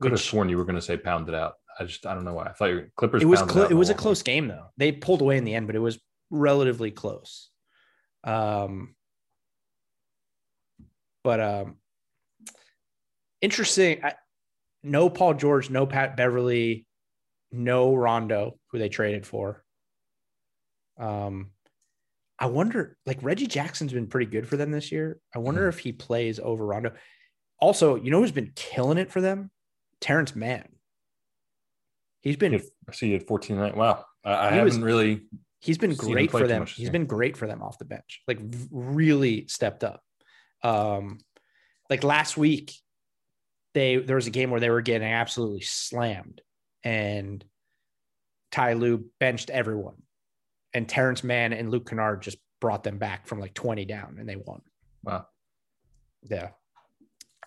[0.02, 1.54] could have sworn you were going to say pound it out.
[1.80, 2.48] I just I don't know why.
[2.48, 3.22] I thought your Clippers.
[3.22, 4.66] It was pounded out it was a close game though.
[4.76, 6.00] They pulled away in the end, but it was
[6.30, 7.50] relatively close.
[8.26, 8.96] Um,
[11.24, 11.78] but um,
[13.42, 14.04] interesting.
[14.04, 14.14] I,
[14.84, 16.86] no Paul George, no Pat Beverly,
[17.52, 19.64] no Rondo, who they traded for.
[21.00, 21.52] Um,
[22.40, 25.20] I wonder, like Reggie Jackson's been pretty good for them this year.
[25.36, 25.70] I wonder Mhm.
[25.70, 26.94] if he plays over Rondo.
[27.60, 29.52] Also, you know who's been killing it for them?
[30.00, 30.68] Terance Mann.
[32.22, 33.76] He's been I see you had 14 night.
[33.78, 34.06] Wow.
[34.24, 35.28] I, I haven't was- really.
[35.60, 36.66] he's been great for them.
[36.66, 38.22] He's been great for them off the bench.
[38.28, 38.40] Like
[38.72, 40.04] really stepped up.
[40.64, 41.20] Um,
[41.90, 42.74] like last week,
[43.74, 46.42] they there was a game where they were getting absolutely slammed,
[46.84, 47.44] and
[48.52, 50.02] Ty Lue benched everyone,
[50.74, 54.28] and Terance Mann and Luke Kennard just brought them back from like twenty down, and
[54.28, 54.62] they won.
[55.04, 55.26] Wow.
[56.30, 56.50] Yeah,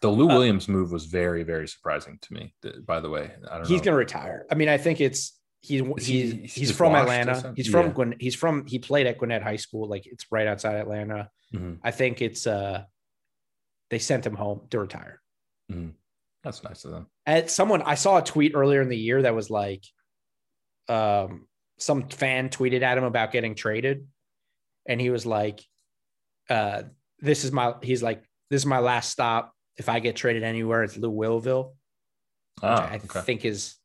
[0.03, 2.53] The Lou Uh, Williams move was very, very surprising to me.
[2.85, 3.85] By the way, I don't he's know.
[3.85, 4.47] gonna retire.
[4.51, 7.53] I mean, I think it's he's he- he's he's from Atlanta.
[7.57, 8.17] He's from Yeah.
[8.19, 9.89] He's from he played at Gwinnett High School.
[9.89, 11.31] Like it's right outside Atlanta.
[11.55, 11.79] Mhm.
[11.85, 12.83] I think it's uh
[13.95, 15.21] they sent him home to retire.
[16.43, 17.07] That's nice of them.
[17.25, 19.85] At someone I saw a tweet earlier in the year that was like
[20.89, 21.47] um
[21.79, 24.07] some fan tweeted at him about getting traded
[24.89, 25.63] and he was like
[26.51, 26.83] uh
[27.21, 30.83] this is my he's like this is my last stop if I get traded anywhere
[30.83, 31.73] it's Lou Willville
[32.63, 33.21] Ah, I okay.
[33.21, 33.77] think is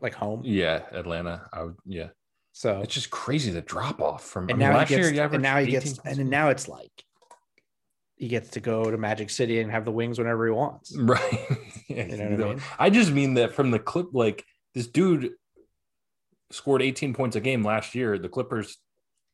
[0.00, 1.48] like home Yeah, Atlanta.
[1.52, 1.76] I would.
[1.84, 2.08] Yeah,
[2.52, 4.44] so it's just crazy the drop off from.
[4.44, 6.16] and I mean, now last he gets year, and now he gets and a then
[6.16, 6.30] game.
[6.30, 6.90] now it's like
[8.16, 10.96] he gets to go to Magic City and have the wings whenever he wants.
[10.98, 11.46] Right.
[11.88, 12.62] Yeah, You know what I mean?
[12.80, 14.44] I just mean that from the clip, like
[14.74, 15.30] this dude
[16.50, 18.18] scored 18 points a game last year.
[18.18, 18.76] The Clippers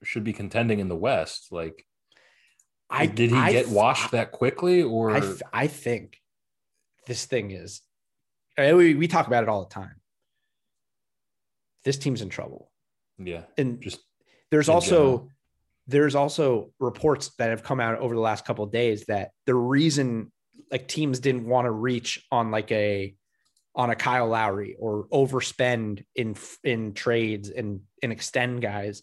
[0.03, 1.49] should be contending in the West.
[1.51, 1.87] Like,
[2.91, 6.21] I did he I get washed that quickly, or I, I think
[7.07, 7.81] this thing is,
[8.59, 9.95] uh, we, we talk about it all the time.
[11.85, 12.71] This team's in trouble.
[13.19, 14.01] yeah, And just
[14.51, 15.29] there's also, general.
[15.87, 19.55] There's also reports that have come out over the last couple of days that the
[19.55, 20.31] reason
[20.71, 23.15] like teams didn't want to reach on like a,
[23.75, 29.03] on a Kyle Lowry or overspend in, in trades and, and extend guys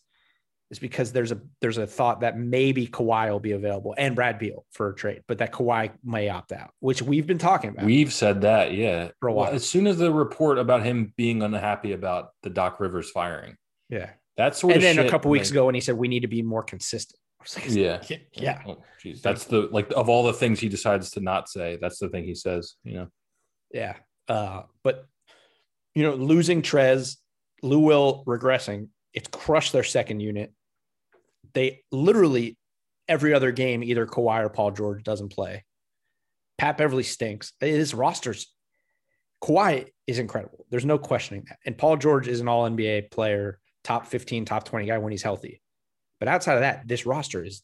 [0.71, 4.37] is because there's a, there's a thought that maybe Kawhi will be available and Brad
[4.37, 7.85] Beal for a trade, but that Kawhi may opt out, which we've been talking about.
[7.85, 8.73] we've said that.
[8.73, 9.53] Yeah, For a Well, while.
[9.55, 13.55] as soon as the report about him being unhappy about the Doc Rivers firing,
[13.89, 14.11] Yeah.
[14.39, 16.07] That sort And of then a shit, couple weeks like- ago when he said we
[16.07, 17.19] need to be more consistent.
[17.39, 18.17] I was like, Yeah.
[18.33, 18.61] Yeah.
[18.67, 19.21] Oh, geez.
[19.21, 21.77] That's the like of all the things he decides to not say.
[21.79, 22.75] That's the thing he says.
[22.83, 23.07] You know.
[23.71, 23.95] Yeah.
[24.27, 25.05] Uh, but
[25.95, 27.17] you know, losing Trez,
[27.61, 30.53] Lou Will regressing, it's crushed their second unit.
[31.53, 32.57] They literally
[33.07, 35.65] every other game, either Kawhi or Paul George doesn't play.
[36.57, 37.53] Pat Beverly stinks.
[37.59, 38.53] His rosters,
[39.43, 40.65] Kawhi is incredible.
[40.69, 41.57] There's no questioning that.
[41.65, 45.23] And Paul George is an all NBA player, top 15, top 20 guy when he's
[45.23, 45.61] healthy.
[46.19, 47.63] But outside of that, this roster is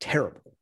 [0.00, 0.56] terrible.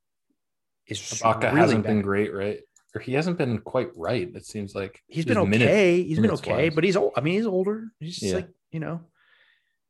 [0.87, 2.61] Is Ibaka really hasn't been great, right?
[2.95, 4.31] Or he hasn't been quite right.
[4.35, 6.03] It seems like he's been his minute- okay.
[6.03, 6.75] he's been okay, wise.
[6.75, 7.13] but he's old.
[7.17, 7.89] I mean, he's older.
[7.99, 8.35] He's just Yeah.
[8.37, 9.01] like you know,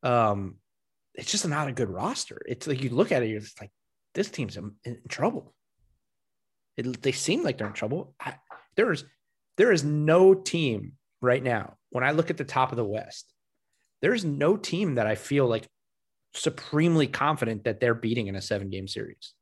[0.03, 0.55] um,
[1.15, 2.41] it's just not a good roster.
[2.47, 3.71] It's like you look at it, you're just like,
[4.13, 5.53] this team's in, in trouble.
[6.77, 8.13] It, they seem like they're in trouble.
[8.19, 8.35] I,
[8.75, 9.05] there's
[9.57, 11.77] there is no team right now.
[11.89, 13.31] When I look at the top of the West,
[14.01, 15.67] there's no team that I feel like
[16.33, 19.33] supremely confident that they're beating in a seven game series.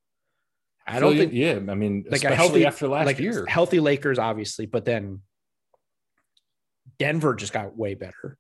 [0.86, 1.60] I don't think yeah.
[1.70, 3.46] I mean, like especially healthy after last like year.
[3.48, 5.22] healthy Lakers, obviously, but then
[7.00, 8.38] Denver just got way better.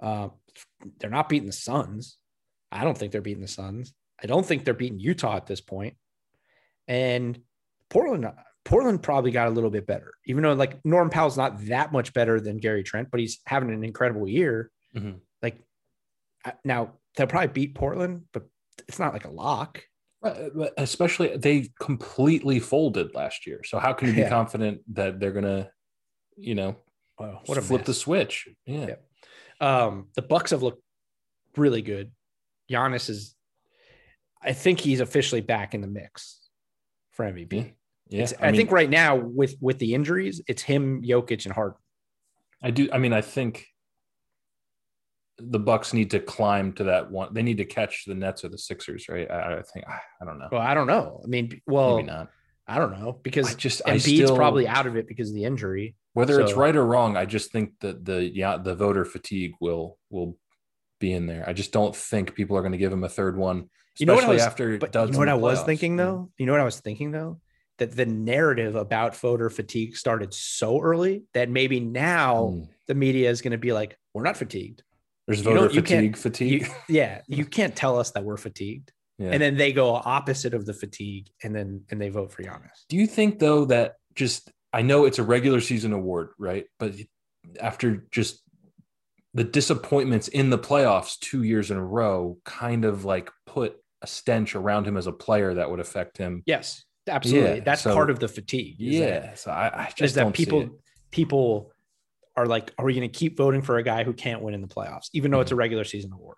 [0.00, 0.28] Uh,
[0.98, 2.18] they're not beating the Suns.
[2.70, 3.94] I don't think they're beating the Suns.
[4.22, 5.96] I don't think they're beating Utah at this point.
[6.86, 7.40] And
[7.88, 8.30] Portland,
[8.68, 12.12] Portland probably got a little bit better, even though like Norm Powell's not that much
[12.12, 14.70] better than Gary Trent, but he's having an incredible year.
[14.94, 15.20] Mhm.
[15.42, 15.58] Like
[16.64, 18.44] now, they'll probably beat Portland, but
[18.86, 19.82] it's not like a lock.
[20.22, 23.62] Uh, but Especially they completely folded last year.
[23.64, 24.28] So how can you be Yeah.
[24.28, 25.70] confident that they're gonna,
[26.36, 26.76] you know,
[27.18, 28.48] Wow, what a flip the switch?
[28.66, 28.86] Yeah.
[28.88, 28.96] Yeah.
[29.60, 30.82] Um, the Bucks have looked
[31.56, 32.12] really good.
[32.70, 33.34] Giannis is,
[34.42, 36.50] I think he's officially back in the mix
[37.12, 37.56] for MVP.
[37.56, 37.70] Yeah.
[38.08, 38.22] Yeah.
[38.22, 41.78] It's- I, think right now with with the injuries, it's him, Jokic, and Harden.
[42.62, 42.88] I do.
[42.92, 43.66] I mean, I think
[45.38, 47.32] the Bucks need to climb to that one.
[47.32, 49.30] They need to catch the Nets or the Sixers, right?
[49.30, 49.86] I, I think.
[49.86, 50.48] I, don't know.
[50.50, 51.20] Well, I don't know.
[51.22, 52.30] I mean, well, Maybe not.
[52.66, 53.82] I don't know because I just.
[53.86, 55.94] I Embiid's still, probably out of it because of the injury.
[56.12, 59.96] Whether it's right or wrong, I just think that the yeah the voter fatigue will
[60.10, 60.36] will
[60.98, 61.44] be in there.
[61.46, 64.14] I just don't think people are going to give him a third one, You know
[64.14, 64.78] what I especially was- after.
[64.78, 65.66] But you know what I was playoffs.
[65.66, 66.16] thinking though?
[66.16, 66.30] Mm.
[66.38, 67.40] You know what I was thinking though?
[67.78, 72.62] That the narrative about voter fatigue started so early that maybe now Hmm.
[72.88, 74.82] the media is going to be like, we're not fatigued.
[75.26, 76.16] There's voter fatigue.
[76.16, 76.62] Fatigue.
[76.62, 78.92] You, yeah, you can't tell us that we're fatigued.
[79.18, 79.30] Yeah.
[79.32, 82.84] And then they go opposite of the fatigue and then and they vote for Giannis.
[82.88, 86.66] Do you think though that just I know it's a regular season award, right?
[86.78, 86.94] But
[87.60, 88.42] after just
[89.34, 94.06] the disappointments in the playoffs two years in a row, kind of like put a
[94.06, 96.42] stench around him as a player that would affect him.
[96.46, 97.56] Yes, absolutely.
[97.58, 98.76] Yeah, That's so- part of the fatigue.
[98.80, 100.80] is that- Yeah, so I, I is just that don't see people
[101.10, 101.72] people
[102.36, 104.60] are like, are we going to keep voting for a guy who can't win in
[104.60, 105.58] the playoffs, even though it's a Mm-hmm.
[105.58, 106.36] regular season award?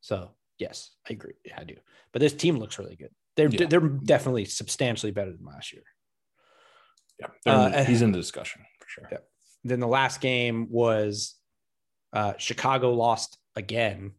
[0.00, 1.34] So yes, I agree.
[1.44, 1.76] Yeah, I do.
[2.12, 3.10] But this team looks really good.
[3.36, 3.66] They're Yeah.
[3.66, 5.82] they're definitely substantially better than last year.
[7.18, 9.08] Yeah, in the- uh, he's in the discussion for sure.
[9.10, 9.18] Yeah.
[9.64, 11.36] Then the last game was
[12.12, 14.12] uh, Chicago lost again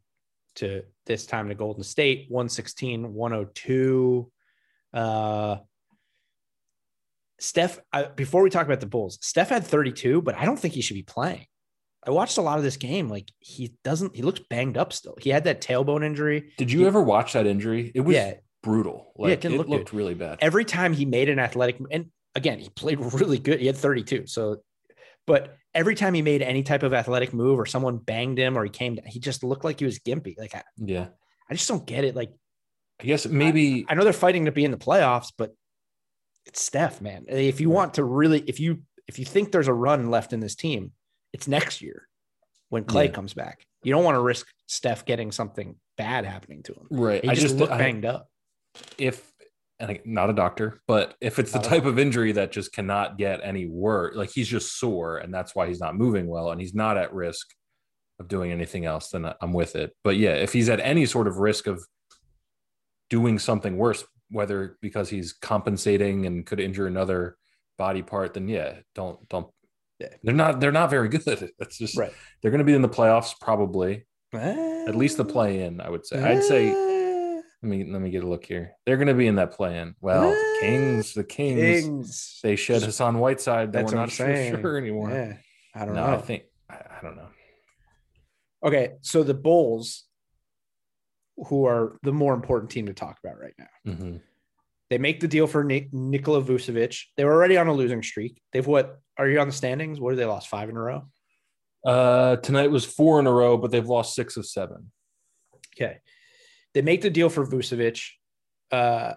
[0.55, 4.31] to this time to Golden State 116 102.
[4.95, 5.57] Uh,
[7.39, 10.73] Steph, I, before we talk about the Bulls, Steph had 32, but I don't think
[10.73, 11.45] he should be playing.
[12.07, 13.09] I watched a lot of this game.
[13.09, 15.17] Like he doesn't, he looks banged up still.
[15.19, 16.51] He had that tailbone injury.
[16.57, 17.91] Did you He- ever watch that injury?
[17.93, 18.35] It was Yeah.
[18.63, 19.11] brutal.
[19.17, 20.37] Yeah, it Like, didn't it look looked really bad.
[20.41, 23.59] Every time he made an athletic, and again, he played really good.
[23.59, 24.27] He had 32.
[24.27, 24.63] So,
[25.27, 28.63] but every time he made any type of athletic move or someone banged him or
[28.63, 30.37] he came, he just looked like he was gimpy.
[30.37, 31.07] Like I, yeah,
[31.49, 32.15] I just don't get it.
[32.15, 32.31] Like
[32.99, 35.51] I guess maybe I know they're fighting to be in the playoffs, but
[36.45, 37.25] it's Steph, man.
[37.27, 40.39] If you want to really, if you if you think there's a run left in
[40.39, 40.91] this team,
[41.33, 42.07] it's next year
[42.69, 43.11] when Clay Yeah.
[43.11, 43.65] comes back.
[43.83, 46.87] You don't want to risk Steph getting something bad happening to him.
[46.89, 47.23] right.
[47.23, 48.29] He I just, just looked I- banged up.
[48.97, 49.31] if
[49.79, 52.71] and I, not a doctor, but if it's the Not type of injury that just
[52.71, 56.51] cannot get any worse, like he's just sore and that's why he's not moving well
[56.51, 57.45] and he's not at risk
[58.19, 59.93] of doing anything else, then I'm with it.
[60.01, 61.85] But yeah, if he's at any sort of risk of
[63.09, 67.37] doing something worse, whether because he's compensating and could injure another
[67.77, 69.47] body part, then yeah, don't don't.
[69.99, 70.09] Yeah.
[70.23, 70.59] They're not.
[70.59, 71.51] They're not very good.
[71.59, 72.11] That's just Right.
[72.41, 74.05] they're going to be in the playoffs probably.
[74.33, 76.21] At least the play in, I would say.
[76.21, 78.73] I'd say Eh, let me let me get a look here.
[78.85, 79.95] They're going to be in that play-in.
[80.01, 82.39] Well, the Eh, Kings, the Kings, Kings.
[82.43, 83.71] they shed Hassan Whiteside.
[83.71, 85.09] That That's we're not sure, sure anymore.
[85.11, 85.37] Yeah,
[85.73, 86.13] I don't no, know.
[86.15, 87.27] I think I, I don't know.
[88.63, 90.04] Okay, so the Bulls,
[91.37, 94.21] who are the more important team to talk about right now, Mhm.
[94.89, 97.03] they make the deal for Nik- Nikola Vucevic.
[97.17, 98.41] They were already on a losing streak.
[98.53, 98.99] They've what?
[99.17, 99.99] Are you on the standings?
[99.99, 100.47] What have they lost?
[100.47, 101.03] Five in a row.
[101.85, 104.91] Uh, tonight was four in a row, but they've lost six of seven.
[105.75, 105.99] Okay,
[106.73, 108.01] they make the deal for Vucevic.
[108.71, 109.13] Uh,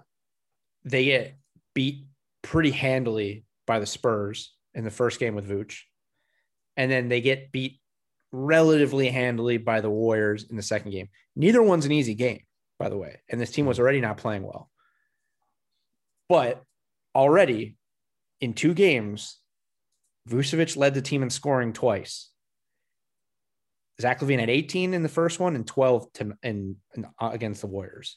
[0.84, 1.36] they get
[1.74, 2.06] beat
[2.42, 5.80] pretty handily by the Spurs in the first game with Vooch,
[6.76, 7.80] and then they get beat
[8.32, 11.08] relatively handily by the Warriors in the second game.
[11.36, 12.42] Neither one's an easy game,
[12.78, 14.70] by the way, and this team was already not playing well.
[16.28, 16.62] But
[17.14, 17.76] already
[18.40, 19.38] in two games,
[20.28, 22.30] Vucevic led the team in scoring twice.
[24.00, 27.62] Zach LaVine had 18 in the first one and 12 to in, in uh, against
[27.62, 28.16] the Warriors.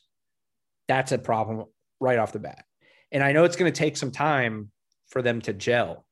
[0.88, 1.66] That's a problem
[2.00, 2.66] right off the bat.
[3.12, 4.72] And I know it's going to take some time
[5.08, 6.06] for them to gel,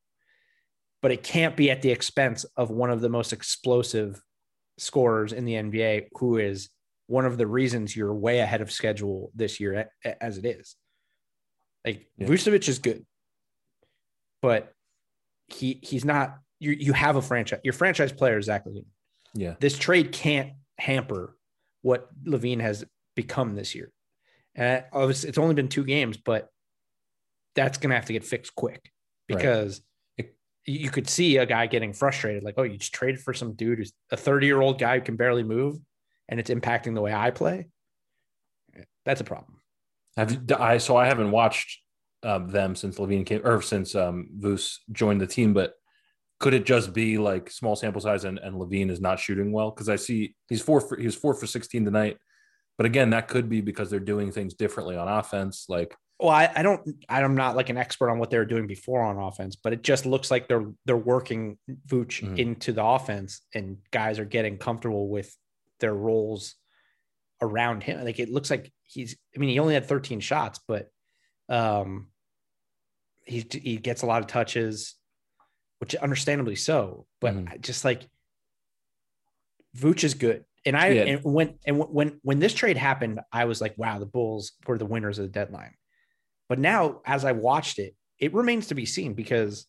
[1.01, 4.21] but it can't be at the expense of one of the most explosive
[4.77, 6.69] scorers in the NBA, who is
[7.07, 9.89] one of the reasons you're way ahead of schedule this year
[10.21, 10.75] as it is.
[11.85, 12.27] Like Yeah.
[12.27, 13.05] Vucevic is good,
[14.41, 14.73] but
[15.47, 16.39] he he's not.
[16.59, 17.61] You you have a franchise.
[17.63, 18.85] Your franchise player is Zach LaVine.
[19.33, 19.55] Yeah.
[19.59, 21.35] This trade can't hamper
[21.81, 22.85] what LaVine has
[23.15, 23.91] become this year.
[24.57, 26.49] Uh, and obviously, it's only been two games, but
[27.55, 28.91] that's going to have to get fixed quick
[29.27, 29.81] because
[30.65, 33.79] you could see a guy getting frustrated, like, oh, you just traded for some dude
[33.79, 35.79] who's a 30 year old guy who can barely move,
[36.27, 37.67] and it's impacting the way I play.
[39.05, 39.61] That's a problem.
[40.17, 41.79] Have I so I haven't watched
[42.23, 45.73] um, them since LaVine came or since um, Vooch joined the team, but
[46.39, 49.71] could it just be like small sample size and, and LaVine is not shooting well?
[49.71, 52.17] Because I see he's four for, he was four for sixteen tonight,
[52.77, 55.65] but again, that could be because they're doing things differently on offense.
[55.69, 56.81] Like Well, I, I don't.
[57.07, 59.83] I'm not like an expert on what they were doing before on offense, but it
[59.83, 61.57] just looks like they're they're working
[61.87, 62.37] Vooch Mhm.
[62.37, 65.33] into the offense, and guys are getting comfortable with
[65.79, 66.55] their roles
[67.41, 68.03] around him.
[68.03, 69.17] Like it looks like he's.
[69.33, 70.89] I mean, he only had 13 shots, but
[71.47, 72.09] um,
[73.25, 74.95] he he gets a lot of touches,
[75.79, 77.05] which understandably so.
[77.21, 77.61] But Mhm.
[77.61, 78.05] Just like
[79.77, 80.43] Vooch is good.
[80.65, 81.03] And I Yeah.
[81.03, 84.77] and when and when when this trade happened, I was like, wow, the Bulls were
[84.77, 85.75] the winners of the deadline.
[86.49, 89.65] But now, as I watched it, it remains to be seen because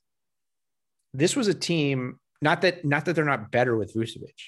[1.15, 2.19] this was a team.
[2.43, 4.41] Not that not that they're not better with Vucevic,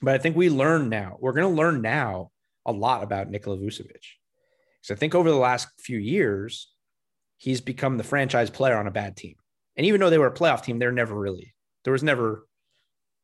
[0.00, 1.16] but I think we learn now.
[1.20, 2.30] We're going to learn now
[2.66, 4.04] a lot about Nikola Vucevic.
[4.82, 6.72] So I think over the last few years,
[7.36, 9.34] he's become the franchise player on a bad team.
[9.76, 11.54] And even though they were a playoff team, they're never really
[11.84, 12.46] there was never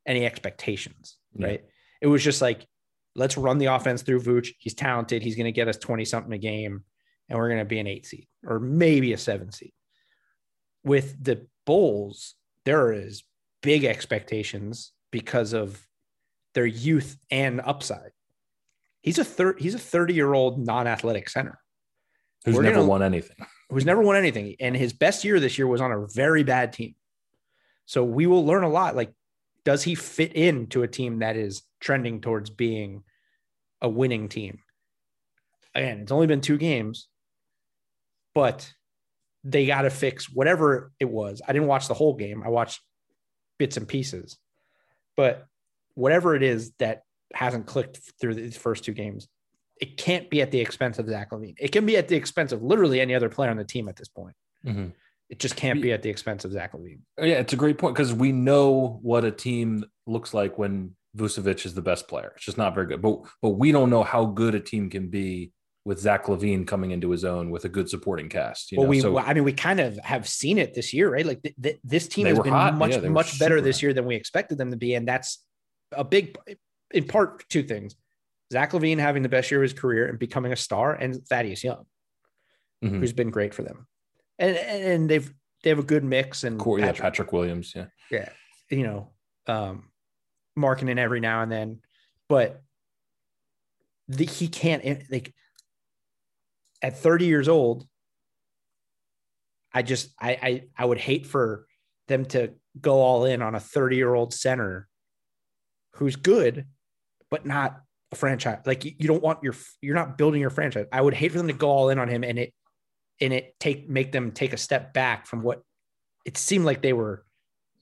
[0.07, 1.47] any expectations, Yeah.
[1.47, 1.65] right?
[2.01, 2.67] It was just like,
[3.15, 4.49] let's run the offense through Vooch.
[4.59, 5.23] He's talented.
[5.23, 6.85] He's going to get us 20 something a game,
[7.29, 9.73] and we're going to be an eight seed or maybe a seven seed.
[10.85, 13.25] With the Bulls, there is
[13.63, 15.85] big expectations because of
[16.55, 18.13] their youth and upside.
[19.03, 21.59] He's a third, he's a 30 year old non athletic center
[22.45, 23.37] who's We're never gonna- won anything.
[23.71, 24.55] who's never won anything.
[24.61, 26.95] And his best year this year was on a very bad team.
[27.85, 28.95] So we will learn a lot.
[28.97, 29.13] Like,
[29.65, 33.03] does he fit into a team that is trending towards being
[33.81, 34.61] a winning team?
[35.75, 37.09] Again, it's only been two games,
[38.37, 38.71] but
[39.45, 41.41] they got to fix whatever it was.
[41.49, 42.83] I didn't watch the whole game, I watched
[43.59, 44.37] bits and pieces.
[45.17, 45.47] But
[45.95, 49.27] whatever it is that hasn't clicked through these first two games,
[49.81, 51.55] it can't be at the expense of Zach LaVine.
[51.59, 53.97] It can be at the expense of literally any other player on the team at
[53.97, 54.37] this point.
[54.67, 54.93] Mhm.
[55.31, 57.01] It just can't be at the expense of Zach LaVine.
[57.19, 61.65] Yeah, it's a great point because we know what a team looks like when Vucevic
[61.65, 62.33] is the best player.
[62.37, 63.01] It's just not very good.
[63.01, 65.53] But but we don't know how good a team can be
[65.87, 68.73] with Zach LaVine coming into his own with a good supporting cast.
[68.73, 71.09] You well, know, we, so, I mean, we kind of have seen it this year,
[71.09, 71.25] right?
[71.25, 72.75] Like th- th- this team has been hot.
[72.77, 74.95] much, Yeah, much better this year than we expected them to be.
[74.95, 75.45] And that's
[75.93, 76.37] a big,
[76.91, 77.95] in part, two things
[78.53, 81.63] Zach LaVine having the best year of his career and becoming a star, and Thaddeus
[81.63, 81.85] Young,
[82.85, 82.99] Mhm.
[82.99, 83.87] who's been great for them.
[84.41, 85.33] And, and they've,
[85.63, 87.73] they have a good mix and Cor- yeah, Patrick- Patrick Williams.
[87.77, 87.87] Yeah.
[88.11, 88.29] yeah,
[88.71, 89.13] you know,
[89.47, 89.93] um,
[90.57, 91.81] marketing every now and then,
[92.29, 92.61] but
[94.09, 95.33] the, he can't like
[96.83, 97.87] at 30 years old.
[99.73, 101.67] I just I, I I would hate for
[102.09, 104.89] them to go all in on a 30 year old center
[105.95, 106.67] who's good,
[107.31, 107.81] but not
[108.13, 108.61] a franchise.
[108.65, 110.87] Like you, don't want your you're not building your franchise.
[110.93, 112.55] I would hate for them to go all in on him and it
[113.21, 115.63] and it take make them take a step back from what
[116.25, 117.25] it seemed like they were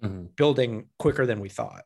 [0.03, 0.35] Mhm.
[0.37, 1.85] building quicker than we thought.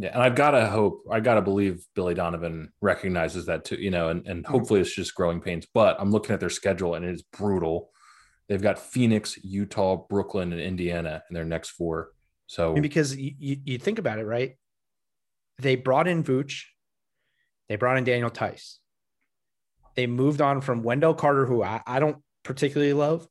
[0.00, 3.76] Yeah, and I've got to hope, I got to believe Billy Donovan recognizes that too,
[3.76, 4.52] you know, and, and Mm-hmm.
[4.52, 5.66] hopefully it's just growing pains.
[5.74, 7.90] But I'm looking at their schedule and it is brutal.
[8.48, 12.10] They've got Phoenix, Utah, Brooklyn, and Indiana in their next four.
[12.46, 14.52] So I mean, because you, you, you think about it, right?
[15.58, 16.62] They brought in Vooch,
[17.68, 18.78] they brought in Daniel Theis.
[19.96, 23.26] They moved on from Wendell Carter, who I, I don't particularly love,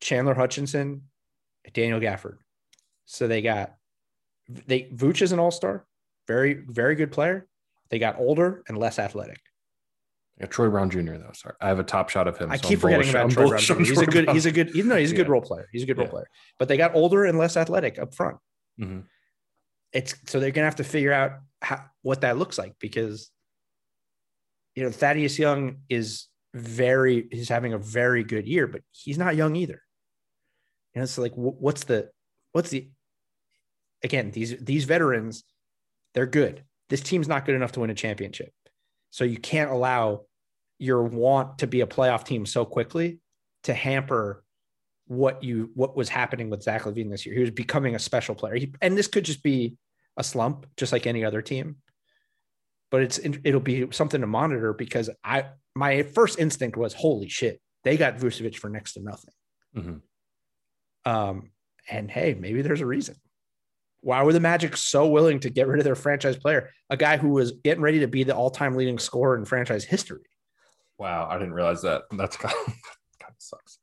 [0.00, 1.02] Chandler Hutchison,
[1.72, 2.36] Daniel Gafford.
[3.04, 3.74] So they got
[4.48, 5.86] they Vooch is an all-star,
[6.28, 7.46] very, very good player.
[7.90, 9.40] They got older and less athletic.
[10.40, 11.16] yeah, Troy Brown Jr.
[11.16, 11.30] though.
[11.34, 12.50] Sorry, I have a top shot of him.
[12.50, 13.60] I so keep I'm forgetting about Troy Brown.
[13.60, 13.74] Jr.
[13.78, 15.32] He's a good, he's a good, he's, no, he's a good Yeah.
[15.32, 15.68] role player.
[15.72, 16.28] He's a good role player.
[16.58, 18.36] But they got older and less athletic up front.
[18.80, 19.04] Mhm.
[19.92, 23.30] it's so they're gonna have to figure out how, what that looks like because
[24.74, 29.36] you know Thaddeus Young is very he's having a very good year, but he's not
[29.36, 29.80] young either.
[30.92, 32.10] You know, it's like what's the
[32.50, 32.90] what's the
[34.04, 35.42] again these these veterans
[36.14, 36.62] they're good.
[36.90, 38.52] This team's not good enough to win a championship,
[39.10, 40.26] so you can't allow
[40.78, 43.18] your want to be a playoff team so quickly
[43.64, 44.44] to hamper
[45.06, 47.34] what you what was happening with Zach LaVine this year.
[47.34, 49.76] He was becoming a special player, he, and this could just be
[50.16, 51.76] a slump, just like any other team.
[52.90, 57.60] But it's it'll be something to monitor because I my first instinct was holy shit,
[57.82, 59.34] They got Vucevic for next to nothing.
[59.76, 60.00] Mhm.
[61.04, 61.50] Um,
[61.90, 63.16] and hey, maybe there's a reason.
[64.04, 67.16] Why were the Magic so willing to get rid of their franchise player, a guy
[67.16, 70.20] who was getting ready to be the all-time leading scorer in franchise history?
[70.98, 72.02] Wow, I didn't realize that.
[72.12, 72.66] That's kind of,
[73.18, 73.78] kind of sucks.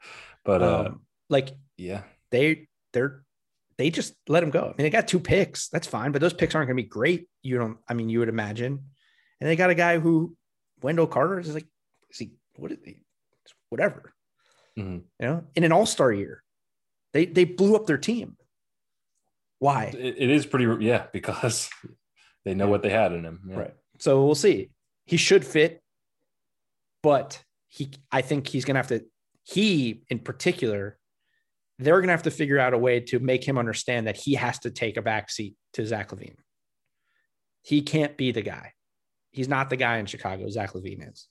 [0.46, 3.24] But uh, Um, like yeah, they they're
[3.80, 4.62] they just let him go.
[4.62, 5.70] I mean, they got two picks.
[5.70, 7.28] That's fine, but those picks aren't going to be great.
[7.42, 7.78] You don't.
[7.90, 8.86] I mean, you would imagine.
[9.40, 10.36] And they got a guy who
[10.84, 11.68] Wendell Carter is like,
[12.12, 13.02] is he what is he?
[13.70, 14.14] Whatever.
[14.78, 15.02] Mhm.
[15.20, 16.44] You know, in an All Star year,
[17.14, 18.38] they they blew up their team.
[19.62, 19.94] Why?
[19.96, 20.84] it, it is pretty.
[20.84, 21.70] Yeah, because
[22.46, 23.42] they know what they had in him.
[23.48, 23.60] Yeah.
[23.60, 23.74] Right.
[24.00, 24.72] So we'll see.
[25.06, 25.84] He should fit,
[27.04, 27.92] but he.
[28.12, 29.06] I think he's going to have to.
[29.44, 30.98] He, in particular,
[31.78, 34.34] they're going to have to figure out a way to make him understand that he
[34.34, 36.38] has to take a back seat to Zach LaVine.
[37.62, 38.74] He can't be the guy.
[39.30, 40.50] He's not the guy in Chicago.
[40.50, 41.28] Zach LaVine is.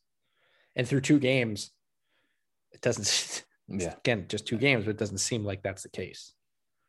[0.77, 1.73] And through two games,
[2.71, 3.45] it doesn't.
[3.73, 6.35] Yeah, Again, just two games, but it doesn't seem like that's the case.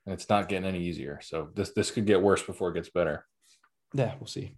[0.05, 1.19] And it's not getting any easier.
[1.21, 3.25] So this this could get worse before it gets better.
[3.93, 4.55] Yeah, we'll see.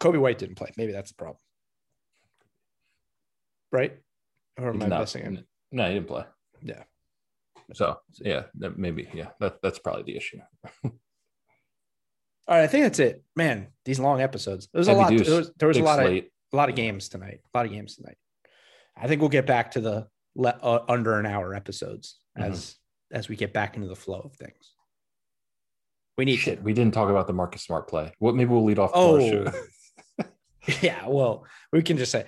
[0.00, 0.72] Coby White didn't play.
[0.76, 1.38] Maybe that's the problem.
[3.72, 3.98] Right?
[4.58, 5.44] Or am I no, missing him?
[5.72, 6.24] no, he didn't play.
[6.62, 6.84] Yeah.
[7.74, 10.38] So yeah, that maybe yeah, that that's probably the issue.
[10.84, 13.24] All right, I think that's it.
[13.34, 14.68] Man, these long episodes.
[14.72, 15.10] There was Heavy a lot.
[15.10, 15.26] deuce.
[15.26, 17.40] There was, there was a lot of a lot of games tonight.
[17.52, 18.16] A lot of games tonight.
[18.96, 20.06] I think we'll get back to the
[20.36, 22.44] le- uh, under an hour episodes Mhm.
[22.50, 22.76] as
[23.12, 24.74] as we get back into the flow of things.
[26.16, 28.12] We need Shit, we didn't talk about the Marcus Smart play.
[28.18, 28.90] What maybe we'll lead off.
[28.94, 29.20] Oh.
[29.20, 29.52] show.
[30.82, 32.24] yeah, well, we can just say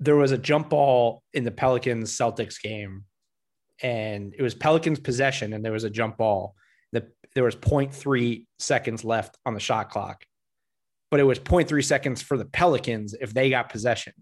[0.00, 3.04] there was a jump ball in the Pelicans Celtics game,
[3.82, 6.54] and it was Pelicans possession, and there was a jump ball.
[6.92, 10.24] The there was 0.3 seconds left on the shot clock,
[11.10, 14.14] but it was 0.3 seconds for the Pelicans if they got possession.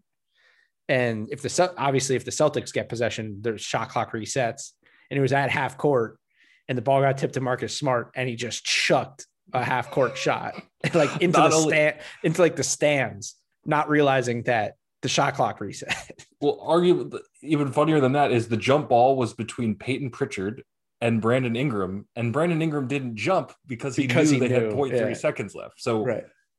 [0.88, 4.72] And if the obviously if the Celtics get possession, their shot clock resets,
[5.10, 6.18] and it was at half court,
[6.68, 10.16] and the ball got tipped to Marcus Smart, and he just chucked a half court
[10.18, 10.54] shot
[10.94, 13.34] like into Not the only- stand into like the stands,
[13.64, 15.94] not realizing that the shot clock reset.
[16.38, 17.10] Well, argue
[17.42, 20.62] even funnier than that is the jump ball was between Payton Pritchard
[21.00, 24.66] and Brandon Ingram, and Brandon Ingram didn't jump because he Because knew he they knew,
[24.66, 25.12] had 0.3 yeah.
[25.14, 25.80] seconds left.
[25.80, 26.06] So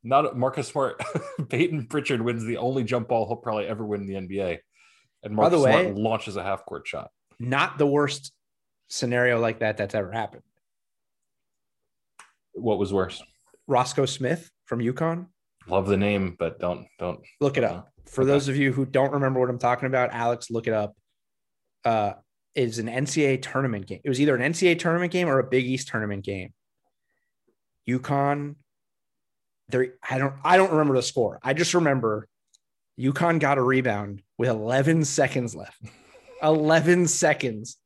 [0.03, 0.99] not Marcus Smart,
[1.49, 4.57] Payton Pritchard wins the only jump ball he'll probably ever win in the NBA,
[5.23, 7.11] and By the Marcus way- Smart launches a half court shot.
[7.39, 8.31] Not the worst
[8.87, 10.43] scenario like that that's ever happened.
[12.53, 13.21] What was worse?
[13.67, 15.27] Roscoe Smith from UConn.
[15.67, 17.19] Love the name, but don't don't.
[17.41, 17.89] Look it up.
[18.05, 18.31] For Okay.
[18.31, 20.95] those of you who don't remember what I'm talking about, Alex, look it up.
[21.83, 22.13] Uh,
[22.55, 23.99] is an NCAA tournament game.
[24.03, 26.53] It was either an NCAA tournament game or a Big East tournament game.
[27.87, 28.55] UConn,
[29.69, 29.93] there.
[30.09, 30.33] I don't.
[30.43, 31.39] I don't remember the score.
[31.43, 32.27] I just remember
[32.99, 35.79] UConn got a rebound with 11 seconds left.
[36.41, 37.77] 11 seconds.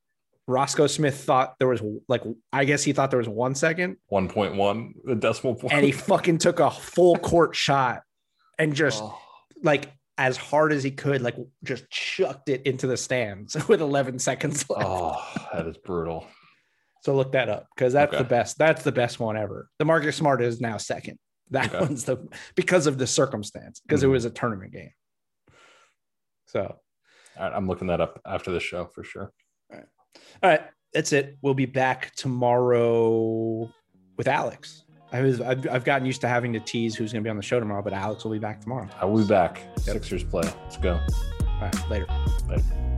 [0.48, 4.28] Roscoe Smith thought there was like, I guess he thought there was one second, One
[4.28, 5.74] point one, the decimal point.
[5.74, 8.02] and he fucking took a full court shot
[8.60, 9.18] and just Oh.
[9.64, 14.20] like as hard as he could, like just chucked it into the stands with 11
[14.20, 14.84] seconds left.
[14.86, 15.24] Oh,
[15.54, 16.28] that is brutal.
[17.04, 18.22] So look that up because that's Okay.
[18.24, 18.58] the best.
[18.58, 19.70] That's the best one ever.
[19.80, 21.18] The Marcus Smart is now second.
[21.52, 21.80] That Okay.
[21.80, 24.12] one's the because of the circumstance because it Mhm.
[24.12, 24.92] was a tournament game.
[26.48, 26.80] So
[27.40, 29.32] right, I'm looking that up after the show for sure.
[30.44, 30.62] All right,
[30.94, 31.38] that's it.
[31.42, 33.72] We'll be back tomorrow
[34.18, 34.84] with Alex.
[35.14, 37.38] I was I've, I've gotten used to having to tease who's going to be on
[37.38, 38.88] the show tomorrow, but Alex will be back tomorrow.
[39.00, 39.62] I will be back.
[39.78, 40.44] Sixers play.
[40.44, 40.94] Let's go.
[40.94, 42.08] All right, later.
[42.48, 42.91] Later.